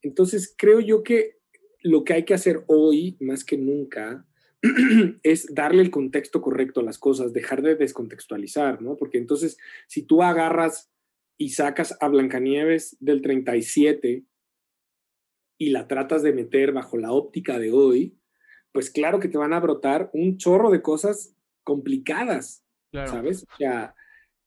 [0.00, 1.40] Entonces creo yo que
[1.82, 4.26] lo que hay que hacer hoy, más que nunca,
[5.22, 8.96] es darle el contexto correcto a las cosas, dejar de descontextualizar, ¿no?
[8.96, 10.89] Porque entonces, si tú agarras
[11.40, 14.26] y sacas a Blancanieves del 37
[15.58, 18.18] y la tratas de meter bajo la óptica de hoy,
[18.72, 21.34] pues claro que te van a brotar un chorro de cosas
[21.64, 23.44] complicadas, ¿sabes?
[23.44, 23.94] O sea,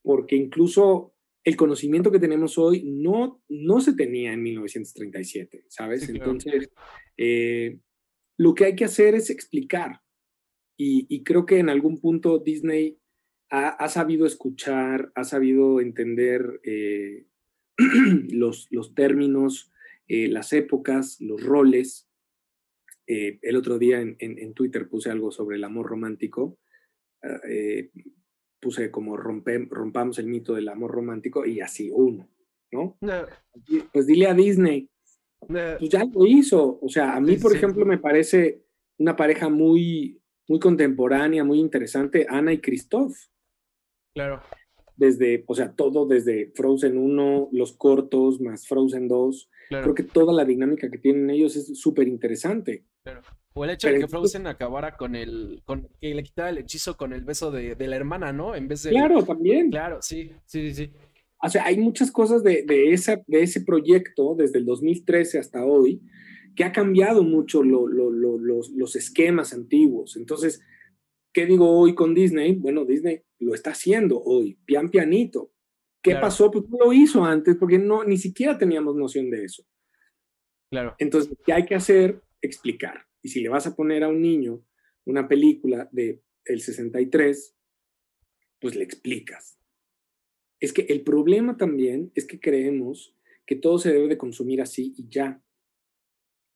[0.02, 6.08] porque incluso el conocimiento que tenemos hoy no, no se tenía en 1937, ¿sabes?
[6.08, 6.70] Entonces,
[7.16, 7.80] eh,
[8.38, 10.00] lo que hay que hacer es explicar.
[10.76, 12.98] Y, y, creo que en algún punto Disney
[13.50, 17.26] ha, sabido escuchar, ha sabido entender eh,
[18.30, 19.72] los, los, términos,
[20.08, 22.08] eh, las épocas, los roles.
[23.06, 26.58] Eh, el otro día en, en, Twitter puse algo sobre el amor romántico.
[27.22, 27.40] Ah,
[28.60, 32.30] puse como rompamos el mito del amor romántico y así uno,
[32.72, 32.98] ¿no?
[33.92, 34.88] Pues dile a Disney,
[35.46, 36.78] pues ya lo hizo.
[36.80, 38.64] O sea, a mí, por ejemplo, me parece
[38.98, 40.18] una pareja muy,
[40.48, 43.14] muy contemporánea, muy interesante, Ana y Christoph.
[44.14, 44.40] Claro.
[44.96, 49.50] Desde, o sea, todo desde Frozen 1, los cortos, más Frozen 2.
[49.68, 52.84] Creo que toda la dinámica que tienen ellos es súper interesante.
[53.02, 53.22] Claro.
[53.54, 56.96] O el hecho de que Frozen acabara con el, con, que le quitara el hechizo
[56.96, 58.54] con el beso de, la hermana, ¿no?
[58.54, 58.90] En vez de...
[58.90, 59.70] Claro, también.
[59.70, 60.92] Claro, sí, sí, sí.
[61.42, 65.64] O sea, hay muchas cosas de, de, esa, de ese proyecto desde el 2013 hasta
[65.64, 66.00] hoy
[66.54, 70.16] que ha cambiado mucho los, los esquemas antiguos.
[70.16, 70.62] Entonces,
[71.34, 72.54] ¿Qué digo hoy con Disney?
[72.54, 75.52] Bueno, Disney lo está haciendo hoy, pian pianito.
[76.00, 76.50] ¿Qué pasó?
[76.50, 79.64] Pues lo hizo antes porque no, ni siquiera teníamos noción de eso.
[80.70, 80.94] Claro.
[80.98, 82.22] Entonces, ¿qué hay que hacer?
[82.40, 83.06] Explicar.
[83.20, 84.62] Y si le vas a poner a un niño
[85.06, 87.56] una película de el 63,
[88.60, 89.58] pues le explicas.
[90.60, 94.94] Es que el problema también es que creemos que todo se debe de consumir así
[94.96, 95.42] y ya.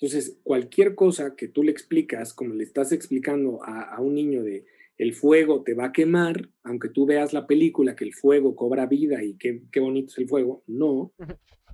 [0.01, 4.64] Entonces, cualquier cosa que tú le explicas, como le estás explicando a, un niño de
[4.96, 8.86] el fuego te va a quemar, aunque tú veas la película que el fuego cobra
[8.86, 11.12] vida y qué, qué bonito es el fuego, no.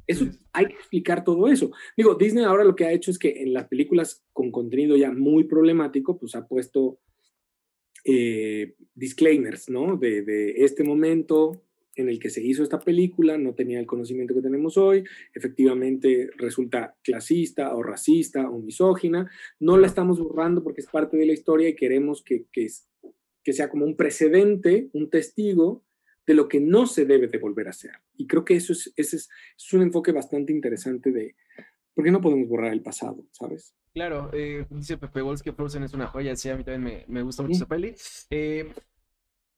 [0.06, 1.70] Eso hay que explicar todo eso.
[1.96, 5.10] Digo, Disney ahora lo que ha hecho es que en las películas con contenido ya
[5.10, 6.98] muy problemático, pues ha puesto
[8.04, 9.96] eh, disclaimers, ¿no?
[9.96, 11.62] De, de, este momento
[11.97, 16.30] en el que se hizo esta película, no tenía el conocimiento que tenemos hoy, efectivamente
[16.36, 19.30] resulta clasista o racista o misógina,
[19.61, 22.68] no la estamos borrando porque es parte de la historia y queremos que, que,
[23.42, 25.84] que sea como un precedente, un testigo
[26.26, 27.92] de lo que no se debe de volver a hacer.
[28.16, 31.36] Y creo que eso es, ese es, es un enfoque bastante interesante de,
[31.95, 33.74] ¿por qué no podemos borrar el pasado, sabes?
[33.92, 37.14] Claro, eh, dice Pepe Walls que Frozen es una joya, sí, a mí también me,
[37.14, 37.95] me gusta mucho esa peli.
[38.30, 38.72] Eh,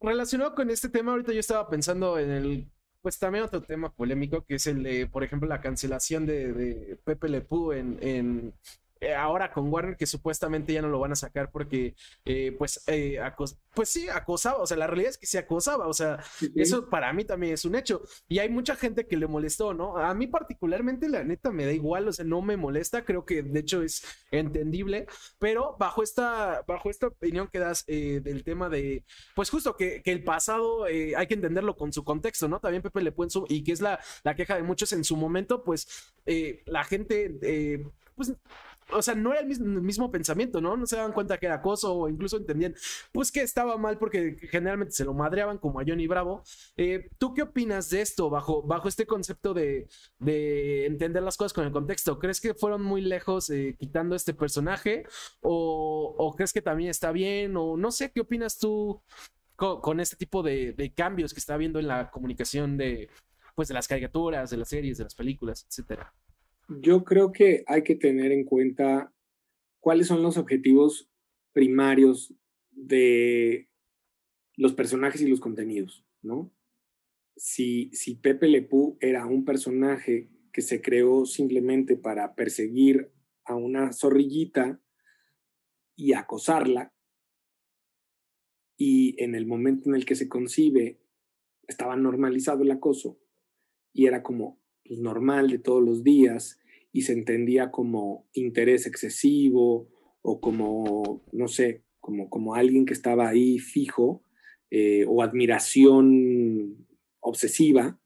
[0.01, 2.71] relacionado con este tema, ahorita yo estaba pensando en el,
[3.03, 6.97] pues también otro tema polémico, que es el de, por ejemplo, la cancelación de, de
[7.05, 8.55] Pepe Le en,
[8.99, 11.95] eh, ahora con Warner que supuestamente ya no lo van a sacar porque
[12.25, 13.21] eh, pues eh,
[13.75, 16.19] pues sí acosaba o sea la realidad es que se acosaba o sea
[16.55, 18.03] eso para mí también es un hecho.
[18.27, 21.73] Y hay mucha gente que le molestó no a mí particularmente la neta me da
[21.73, 25.07] igual o sea no me molesta creo que de hecho es entendible
[25.39, 30.13] pero bajo esta bajo esta opinión que das del tema de pues justo que, que
[30.13, 33.73] el pasado hay que entenderlo con su contexto no también Pepe le puso y que
[33.73, 36.15] es la, la queja de muchos en su momento pues
[36.65, 37.83] la gente
[38.15, 38.33] pues
[38.93, 40.77] o sea, no era el mismo, pensamiento, ¿no?
[40.77, 42.75] No se daban cuenta que era acoso o incluso entendían,
[43.13, 46.43] pues que estaba mal porque generalmente se lo madreaban como a Johnny Bravo.
[46.77, 51.53] Eh, ¿Tú qué opinas de esto bajo, bajo este concepto de, de, entender las cosas
[51.53, 52.19] con el contexto?
[52.19, 55.05] ¿Crees que fueron muy lejos eh, quitando este personaje
[55.41, 59.03] o, crees que también está bien o no sé, ¿qué opinas tú
[59.57, 63.09] con, este tipo de, de, cambios que está habiendo en la comunicación de,
[63.55, 66.13] pues, de las caricaturas, de las series, de las películas, etcétera?
[66.69, 69.13] Yo creo que hay que tener en cuenta
[69.81, 71.09] cuáles son los objetivos
[71.53, 72.35] primarios
[72.73, 73.69] de
[74.57, 76.53] los personajes y los contenidos, ¿no?
[77.37, 77.91] Si,
[78.23, 83.13] Pepe Lepú era un personaje que se creó simplemente para perseguir
[83.45, 84.81] a una zorrillita
[85.95, 86.93] y acosarla,
[88.77, 91.01] y en el momento en el que se concibe
[91.67, 93.19] estaba normalizado el acoso
[93.93, 96.59] y era como pues, normal de todos los días
[96.93, 99.89] y se entendía como interés excesivo
[100.23, 104.23] o como, no sé, como, como alguien que estaba ahí fijo
[104.71, 106.87] eh, o admiración
[107.21, 107.99] obsesiva,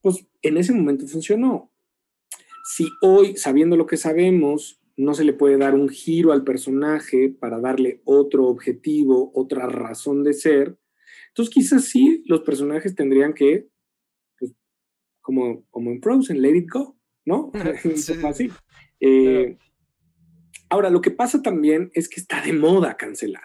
[0.00, 1.70] pues en ese momento funcionó.
[2.64, 7.28] Si hoy, sabiendo lo que sabemos, no se le puede dar un giro al personaje
[7.28, 10.78] para darle otro objetivo, otra razón de ser,
[11.28, 13.68] entonces quizás sí los personajes tendrían que
[15.26, 17.50] como, como en Frozen, let it go, ¿no?
[18.24, 18.48] así.
[19.00, 19.58] Eh,
[20.70, 23.42] ahora, lo que pasa también es que está de moda cancelar.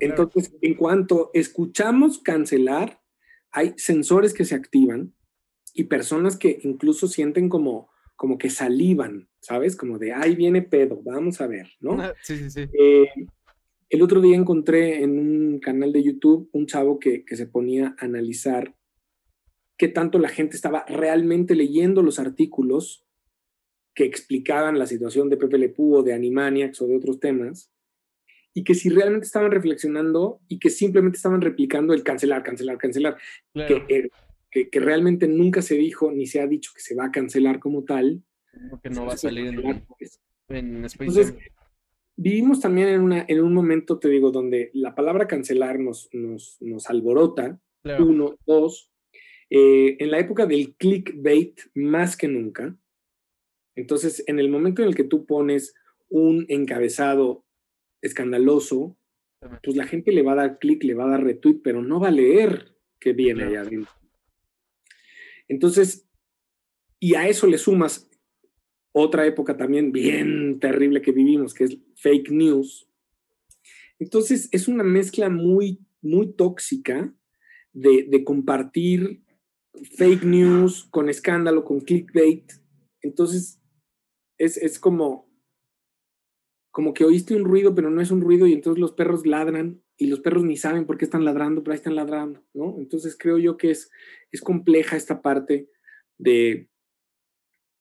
[0.00, 3.02] Entonces, en cuanto escuchamos cancelar,
[3.50, 5.14] hay sensores que se activan
[5.74, 9.76] y personas que incluso sienten como, como que salivan, ¿sabes?
[9.76, 11.98] Como de, ahí viene pedo, vamos a ver, ¿no?
[12.22, 12.60] Sí, sí, sí.
[12.72, 13.06] Eh,
[13.90, 17.94] el otro día encontré en un canal de YouTube un chavo que, que se ponía
[17.98, 18.74] a analizar
[19.76, 23.06] qué tanto la gente estaba realmente leyendo los artículos
[23.94, 27.72] que explicaban la situación de Pepe Le Pew o de Animaniacs o de otros temas,
[28.52, 33.16] y que si realmente estaban reflexionando y que simplemente estaban replicando el cancelar, cancelar, cancelar,
[33.54, 34.08] eh,
[34.50, 37.58] que, que, realmente nunca se dijo ni se ha dicho que se va a cancelar
[37.58, 38.22] como tal.
[38.82, 40.20] Que no va a salir en, pues.
[40.48, 41.34] en Entonces,
[42.16, 46.56] vivimos también en, una, en un momento, te digo, donde la palabra cancelar nos, nos,
[46.60, 47.60] nos alborota,
[47.98, 48.90] uno, dos,
[49.50, 52.76] eh, en la época del clickbait más que nunca.
[53.74, 55.74] Entonces, en el momento en el que tú pones
[56.08, 57.44] un encabezado
[58.00, 58.96] escandaloso,
[59.62, 62.00] pues la gente le va a dar clic, le va a dar retweet, pero no
[62.00, 63.92] va a leer qué viene allá adentro.
[65.48, 66.08] Entonces,
[66.98, 68.10] y a eso le sumas
[68.92, 72.88] otra época también bien terrible que vivimos, que es fake news.
[73.98, 77.14] Entonces, es una mezcla muy, muy tóxica
[77.72, 79.22] de, de compartir
[79.96, 82.52] fake news, con escándalo, con clickbait.
[83.02, 83.60] Entonces,
[84.38, 85.30] es, es, como,
[86.70, 89.82] como que oíste un ruido, pero no es un ruido, y entonces los perros ladran,
[89.98, 92.76] y los perros ni saben por qué están ladrando, pero ahí están ladrando, ¿no?
[92.78, 93.90] Entonces creo yo que es,
[94.30, 95.70] es compleja esta parte
[96.18, 96.68] de,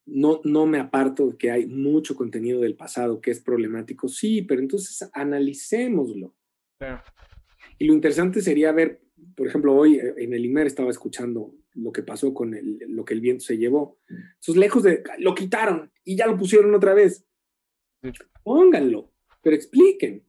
[0.06, 4.44] no, no me aparto de que hay mucho contenido del pasado que es problemático, sí,
[4.44, 6.36] pero entonces analicémoslo.
[7.78, 9.02] Y lo interesante sería ver,
[9.36, 13.06] por ejemplo, hoy eh, en el IMER estaba escuchando lo que pasó con el, lo
[13.06, 14.00] que el viento se llevó.
[14.10, 17.26] Entonces, lejos de, lo quitaron y ya lo pusieron otra vez.
[18.44, 19.12] Pónganlo,
[19.42, 20.24] pero expliquen.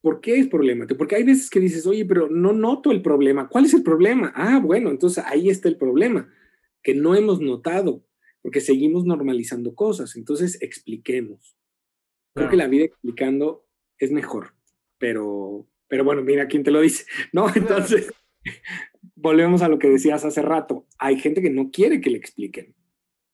[0.00, 0.98] ¿Por qué es problemático?
[0.98, 3.48] Porque hay veces que dices, oye, pero no noto el problema.
[3.48, 4.32] ¿Cuál es el problema?
[4.36, 6.32] Ah, bueno, entonces ahí está el problema.
[6.82, 8.06] que no hemos notado,
[8.42, 10.14] porque seguimos normalizando cosas.
[10.14, 11.56] Entonces, expliquemos.
[12.32, 13.66] Creo que la vida explicando
[13.98, 14.54] es mejor,
[14.98, 17.46] pero, pero bueno, mira quién te lo dice, ¿no?
[17.56, 18.12] Entonces,
[19.26, 20.86] volvemos a lo que decías hace rato.
[20.98, 22.74] Hay gente que no quiere que le expliquen.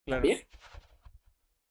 [0.07, 0.29] Claro.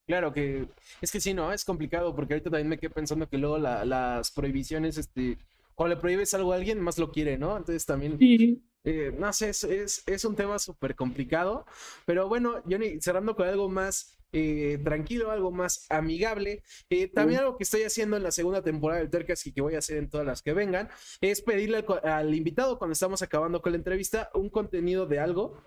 [0.05, 0.67] Claro que
[1.01, 4.31] es que sí, no, es complicado porque ahorita también me quedé pensando que luego las
[4.31, 5.37] prohibiciones, este,
[5.73, 7.57] cuando le prohíbes algo a alguien, más lo quiere, ¿no?
[7.57, 8.61] Entonces también sí.
[8.83, 11.65] Eh, no sé, es, es, un tema súper complicado.
[12.05, 16.63] Pero bueno, Johnny, cerrando con algo más eh, tranquilo, algo más amigable.
[16.89, 19.75] Eh, también algo que estoy haciendo en la segunda temporada del Tercas y que voy
[19.75, 23.73] a hacer en todas las que vengan, es pedirle al, invitado cuando estamos acabando con
[23.73, 25.61] la entrevista un contenido de algo,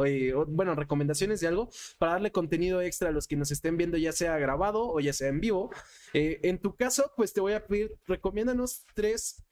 [0.48, 4.12] bueno, recomendaciones de algo, para darle contenido extra a los que nos estén viendo, ya
[4.12, 5.70] sea grabado o ya sea en vivo.
[6.12, 9.44] en tu caso, pues te voy a pedir, recomiéndanos tres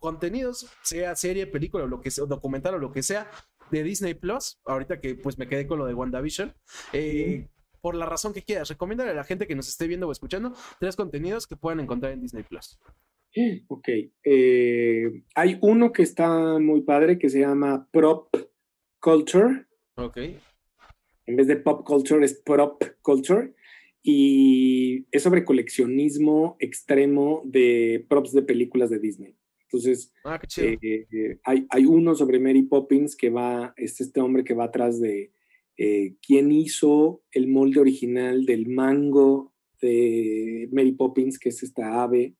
[0.00, 3.30] contenidos, sea serie, película, o lo que sea, documental o lo que sea,
[3.70, 6.54] de Disney Plus, ahorita que pues me quedé con lo de WandaVision,
[6.92, 7.48] eh,
[7.80, 10.52] por la razón que quieras, recomiéndale a la gente que nos esté viendo o escuchando
[10.78, 12.78] tres contenidos que puedan encontrar en Disney Plus.
[13.68, 13.88] Ok,
[14.24, 18.34] eh, hay uno que está muy padre que se llama Prop
[18.98, 19.66] Culture.
[19.94, 20.18] Ok.
[21.26, 23.54] En vez de pop culture es prop culture
[24.02, 29.36] y es sobre coleccionismo extremo de props de películas de Disney.
[29.64, 34.54] Entonces, ah, eh, hay, hay, uno sobre Mary Poppins que va, es este hombre que
[34.54, 35.30] va atrás de
[35.82, 42.34] eh, quién hizo el molde original del mango de Mary Poppins, que es esta ave,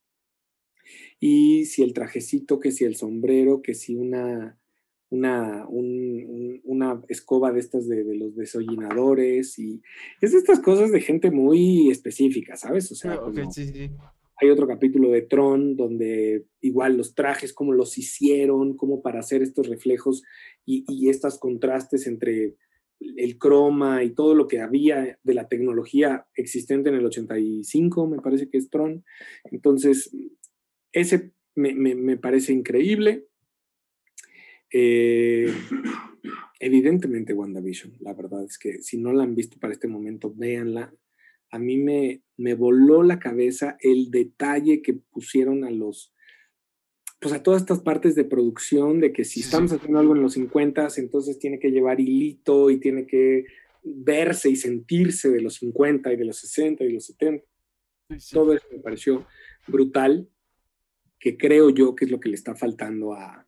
[1.19, 4.59] y si el trajecito, que si el sombrero, que si una,
[5.09, 9.81] una, una escoba de estas de, los desollinadores, y
[10.21, 12.93] es de estas cosas de gente muy específica, ¿sabes?
[12.93, 13.91] O sea, ah, sí, sí.
[14.37, 19.41] Hay otro capítulo de Tron donde igual los trajes, cómo los hicieron, cómo para hacer
[19.41, 20.23] estos reflejos
[20.67, 22.57] y, estos contrastes entre
[23.01, 28.21] el croma y todo lo que había de la tecnología existente en el 85, me
[28.21, 29.05] parece que es Tron.
[29.45, 30.15] Entonces,
[30.93, 33.27] ese me, parece increíble.
[34.73, 35.53] Eh,
[36.61, 40.95] evidentemente WandaVision, la verdad es que si no la han visto para este momento, véanla
[41.51, 46.15] a mí me, me voló la cabeza el detalle que pusieron a los,
[47.21, 50.33] pues a todas estas partes de producción, de que si estamos haciendo algo en los
[50.33, 53.45] 50, entonces tiene que llevar hilito y tiene que
[53.83, 57.45] verse y sentirse de los 50 y de los 60 y los 70.
[58.33, 59.27] Todo eso me pareció
[59.67, 60.29] brutal,
[61.19, 63.47] que creo yo que es lo que le está faltando a,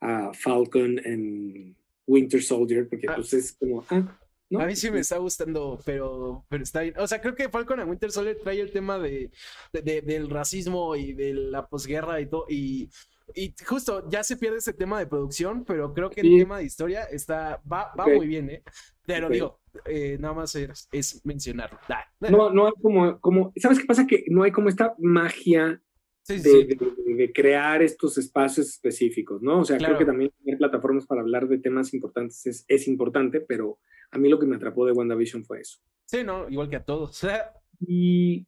[0.00, 3.16] a Falcon en Winter Soldier, porque ah.
[3.16, 4.19] pues es como, ah,
[4.58, 6.94] a mí sí me está gustando, pero, pero está bien.
[6.98, 9.30] O sea, creo que Falcon and Winter Soldier trae el tema de,
[9.72, 12.46] del racismo y de la posguerra y todo.
[12.48, 12.90] Y,
[13.34, 16.64] y, justo ya se pierde ese tema de producción, pero creo que el tema de
[16.64, 18.62] historia está va, va muy bien, ¿eh?
[19.06, 21.78] Pero digo, eh, nada más es, es mencionarlo.
[22.20, 24.06] No, no hay como, como, ¿sabes qué pasa?
[24.06, 25.80] Que no hay como esta magia
[26.28, 29.60] de, crear estos espacios específicos, ¿no?
[29.60, 33.40] O sea, creo que también tener plataformas para hablar de temas importantes es, es, importante,
[33.40, 33.78] pero
[34.10, 35.80] a mí lo que me atrapó de WandaVision fue eso.
[36.06, 37.20] Sí, no, igual que a todos.
[37.80, 38.46] y,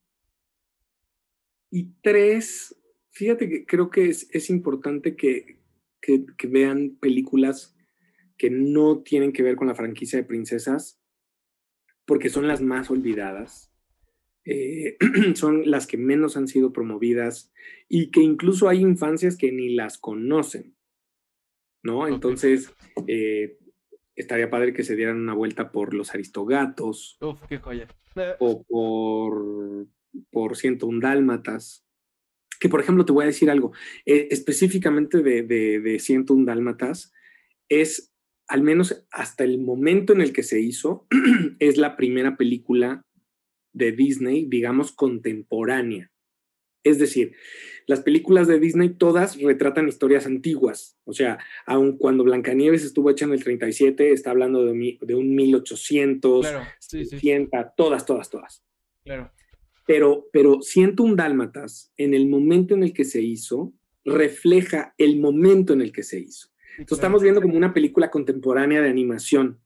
[1.70, 2.76] y tres,
[3.10, 5.60] fíjate que creo que es, es importante que,
[6.00, 7.76] que, que vean películas
[8.36, 11.00] que no tienen que ver con la franquicia de princesas,
[12.04, 13.72] porque son las más olvidadas
[14.44, 14.96] eh,
[15.36, 17.52] son las que menos han sido promovidas
[17.88, 20.76] y que incluso hay infancias que ni las conocen,
[21.82, 22.08] ¿no?
[22.08, 22.74] Entonces,
[23.06, 23.58] eh,
[24.16, 27.18] estaría padre que se dieran una vuelta por los aristogatos.
[27.20, 27.88] Uf, qué joya.
[28.38, 29.86] O por,
[30.30, 31.86] por 101 dálmatas.
[32.60, 33.72] Que, por ejemplo, te voy a decir algo,
[34.06, 37.12] eh, específicamente de, de, de 101 dálmatas,
[37.68, 38.14] es,
[38.46, 41.06] al menos hasta el momento en el que se hizo,
[41.58, 43.02] es la primera película
[43.72, 46.11] de Disney, digamos, contemporánea.
[46.84, 47.34] Es decir,
[47.86, 50.98] las películas de Disney todas retratan historias antiguas.
[51.04, 55.34] O sea, aun cuando Blancanieves estuvo hecha en el 37, está hablando de, de un
[55.34, 56.66] 1800, claro,
[57.76, 58.64] todas, todas, todas.
[59.04, 59.32] Claro.
[59.86, 60.60] Pero, pero
[60.98, 63.72] un Dálmatas, en el momento en el que se hizo,
[64.04, 66.48] refleja el momento en el que se hizo.
[66.78, 69.60] Entonces, estamos viendo como una película contemporánea de animación.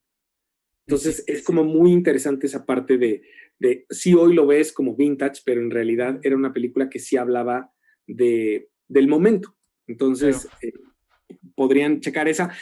[0.86, 3.22] Entonces, es como muy interesante esa parte de,
[3.58, 7.16] de sí hoy lo ves como vintage, pero en realidad era una película que sí
[7.16, 7.72] hablaba
[8.06, 9.56] de, del momento.
[9.86, 10.72] Entonces, eh,
[11.54, 12.52] podrían checar esa,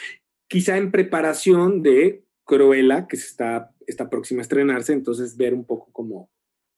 [0.47, 5.65] quizá en preparación de Cruella, que se está, está próxima a estrenarse, entonces ver un
[5.65, 6.29] poco como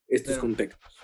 [0.08, 0.98] estos contextos.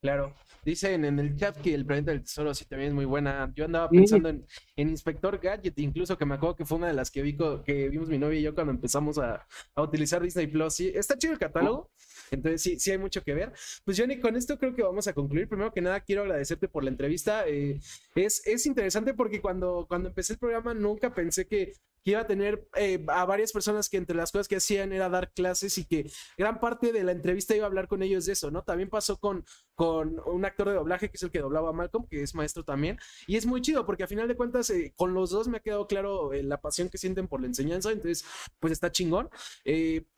[0.00, 0.34] Claro.
[0.62, 3.50] Dicen en el chat que el planeta del tesoro sí también es muy buena.
[3.54, 4.44] Yo andaba pensando en,
[4.76, 8.08] Inspector Gadget, incluso que me acuerdo que fue una de las que vi que vimos
[8.08, 9.46] mi novia y yo cuando empezamos a,
[9.76, 10.74] utilizar Disney Plus.
[10.74, 11.90] Sí, está chido el catálogo.
[12.30, 13.52] Entonces sí, sí hay mucho que ver.
[13.84, 15.48] Pues Johnny, con esto creo que vamos a concluir.
[15.48, 17.46] Primero que nada, quiero agradecerte por la entrevista.
[17.48, 17.80] Eh,
[18.14, 22.26] es, es interesante porque cuando, cuando empecé el programa nunca pensé que que iba a
[22.26, 25.84] tener eh, a varias personas que entre las cosas que hacían era dar clases y
[25.84, 28.62] que gran parte de la entrevista iba a hablar con ellos de eso, ¿no?
[28.62, 29.44] También pasó con,
[29.74, 32.64] con un actor de doblaje que es el que doblaba a Malcolm, que es maestro
[32.64, 35.58] también, y es muy chido porque a final de cuentas eh, con los dos me
[35.58, 38.24] ha quedado claro eh, la pasión que sienten por la enseñanza, entonces
[38.58, 39.28] pues está chingón.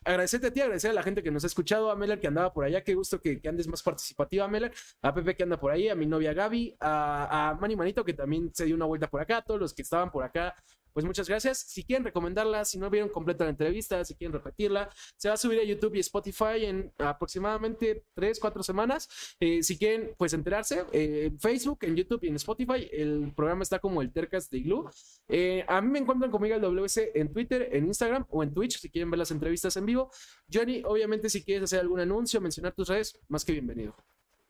[0.05, 2.53] agradecerte a ti, agradecer a la gente que nos ha escuchado, a Meller que andaba
[2.53, 4.73] por allá, qué gusto que, andes más participativa, Meller,
[5.03, 8.15] a Pepe que anda por ahí, a mi novia Gaby, a, a Manny Manito que
[8.15, 10.55] también se dio una vuelta por acá, a todos los que estaban por acá,
[10.93, 11.59] pues muchas gracias.
[11.59, 15.37] Si quieren recomendarla, si no vieron completa la entrevista, si quieren repetirla, se va a
[15.37, 19.09] subir a YouTube y Spotify en aproximadamente 3, 4 semanas.
[19.41, 23.63] Eh, si quieren, pues enterarse, eh, en Facebook, en YouTube y en Spotify, el programa
[23.63, 24.91] está como el Tercas de Igloo.
[25.29, 28.79] Eh, a mí me encuentran conmigo el WC en Twitter, en Instagram o en Twitch,
[28.79, 30.11] si quieren ver las entrevistas en vivo.
[30.53, 33.95] Johnny, obviamente, si quieres hacer algún anuncio, mencionar tus redes, más que bienvenido.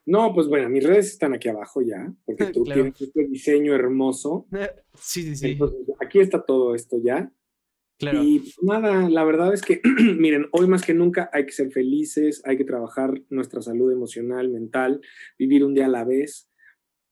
[0.05, 4.47] No, pues bueno, mis redes están aquí abajo ya, porque tú tienes este diseño hermoso.
[4.95, 5.59] Sí, sí, sí.
[5.99, 7.31] aquí está todo esto ya.
[7.97, 8.23] Claro.
[8.23, 9.81] Y pues nada, la verdad es que,
[10.17, 14.49] miren, hoy más que nunca hay que ser felices, hay que trabajar nuestra salud emocional,
[14.49, 15.01] mental,
[15.37, 16.49] vivir un día a la vez.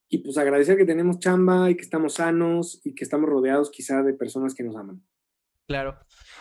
[0.10, 4.04] Y pues agradecer que tenemos chamba y que estamos sanos y que estamos rodeados quizá
[4.04, 5.02] de personas que nos aman.
[5.68, 5.98] Claro.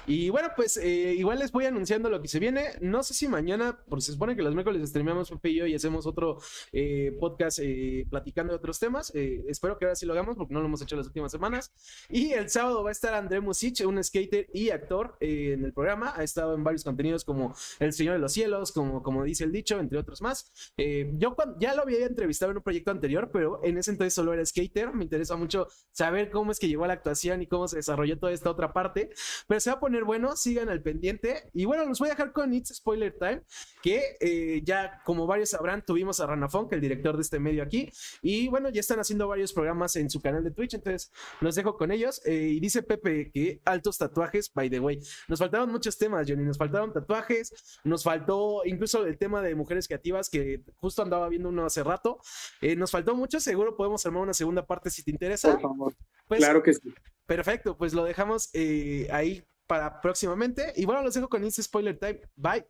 [0.06, 2.70] Y bueno, pues eh, igual les voy anunciando lo que se viene.
[2.80, 5.74] No sé si mañana, porque se supone que los miércoles streamamos Pepe y yo y
[5.74, 6.38] hacemos otro
[6.72, 9.12] eh, podcast eh, platicando de otros temas.
[9.14, 11.72] espero que ahora sí lo hagamos porque no lo hemos hecho las últimas semanas.
[12.08, 16.12] Y el sábado va a estar André Musich, un skater y actor en el programa.
[16.16, 19.52] Ha estado en varios contenidos como El Señor de los Cielos, como, como dice el
[19.52, 20.50] dicho, entre otros más.
[20.76, 24.44] yo ya lo había entrevistado en un proyecto anterior, pero en ese entonces solo era
[24.44, 24.92] skater.
[24.92, 28.18] Me interesa mucho saber cómo es que llegó a la actuación y cómo se desarrolló
[28.18, 29.09] toda esta otra parte.
[29.46, 31.50] Pero se va a poner bueno, sigan al pendiente.
[31.52, 33.42] Y bueno, los voy a dejar con It's Spoiler Time,
[33.82, 37.62] que eh, ya como varios sabrán, tuvimos a Ranafon, que el director de este medio
[37.62, 37.90] aquí.
[38.22, 41.76] Y bueno, ya están haciendo varios programas en su canal de Twitch, entonces los dejo
[41.76, 42.20] con ellos.
[42.24, 45.00] Eh, y dice Pepe que altos tatuajes, by the way.
[45.28, 46.44] Nos faltaron muchos temas, Johnny.
[46.44, 51.48] Nos faltaron tatuajes, nos faltó incluso el tema de mujeres creativas, que justo andaba viendo
[51.48, 52.18] uno hace rato.
[52.60, 55.52] Eh, nos faltó mucho, seguro podemos armar una segunda parte si te interesa.
[55.52, 55.94] Por favor.
[56.30, 56.94] Pues, claro que sí.
[57.26, 58.50] Perfecto, pues lo dejamos
[59.10, 60.72] ahí para próximamente.
[60.76, 62.20] Y bueno, los dejo con este spoiler time.
[62.36, 62.64] Bye.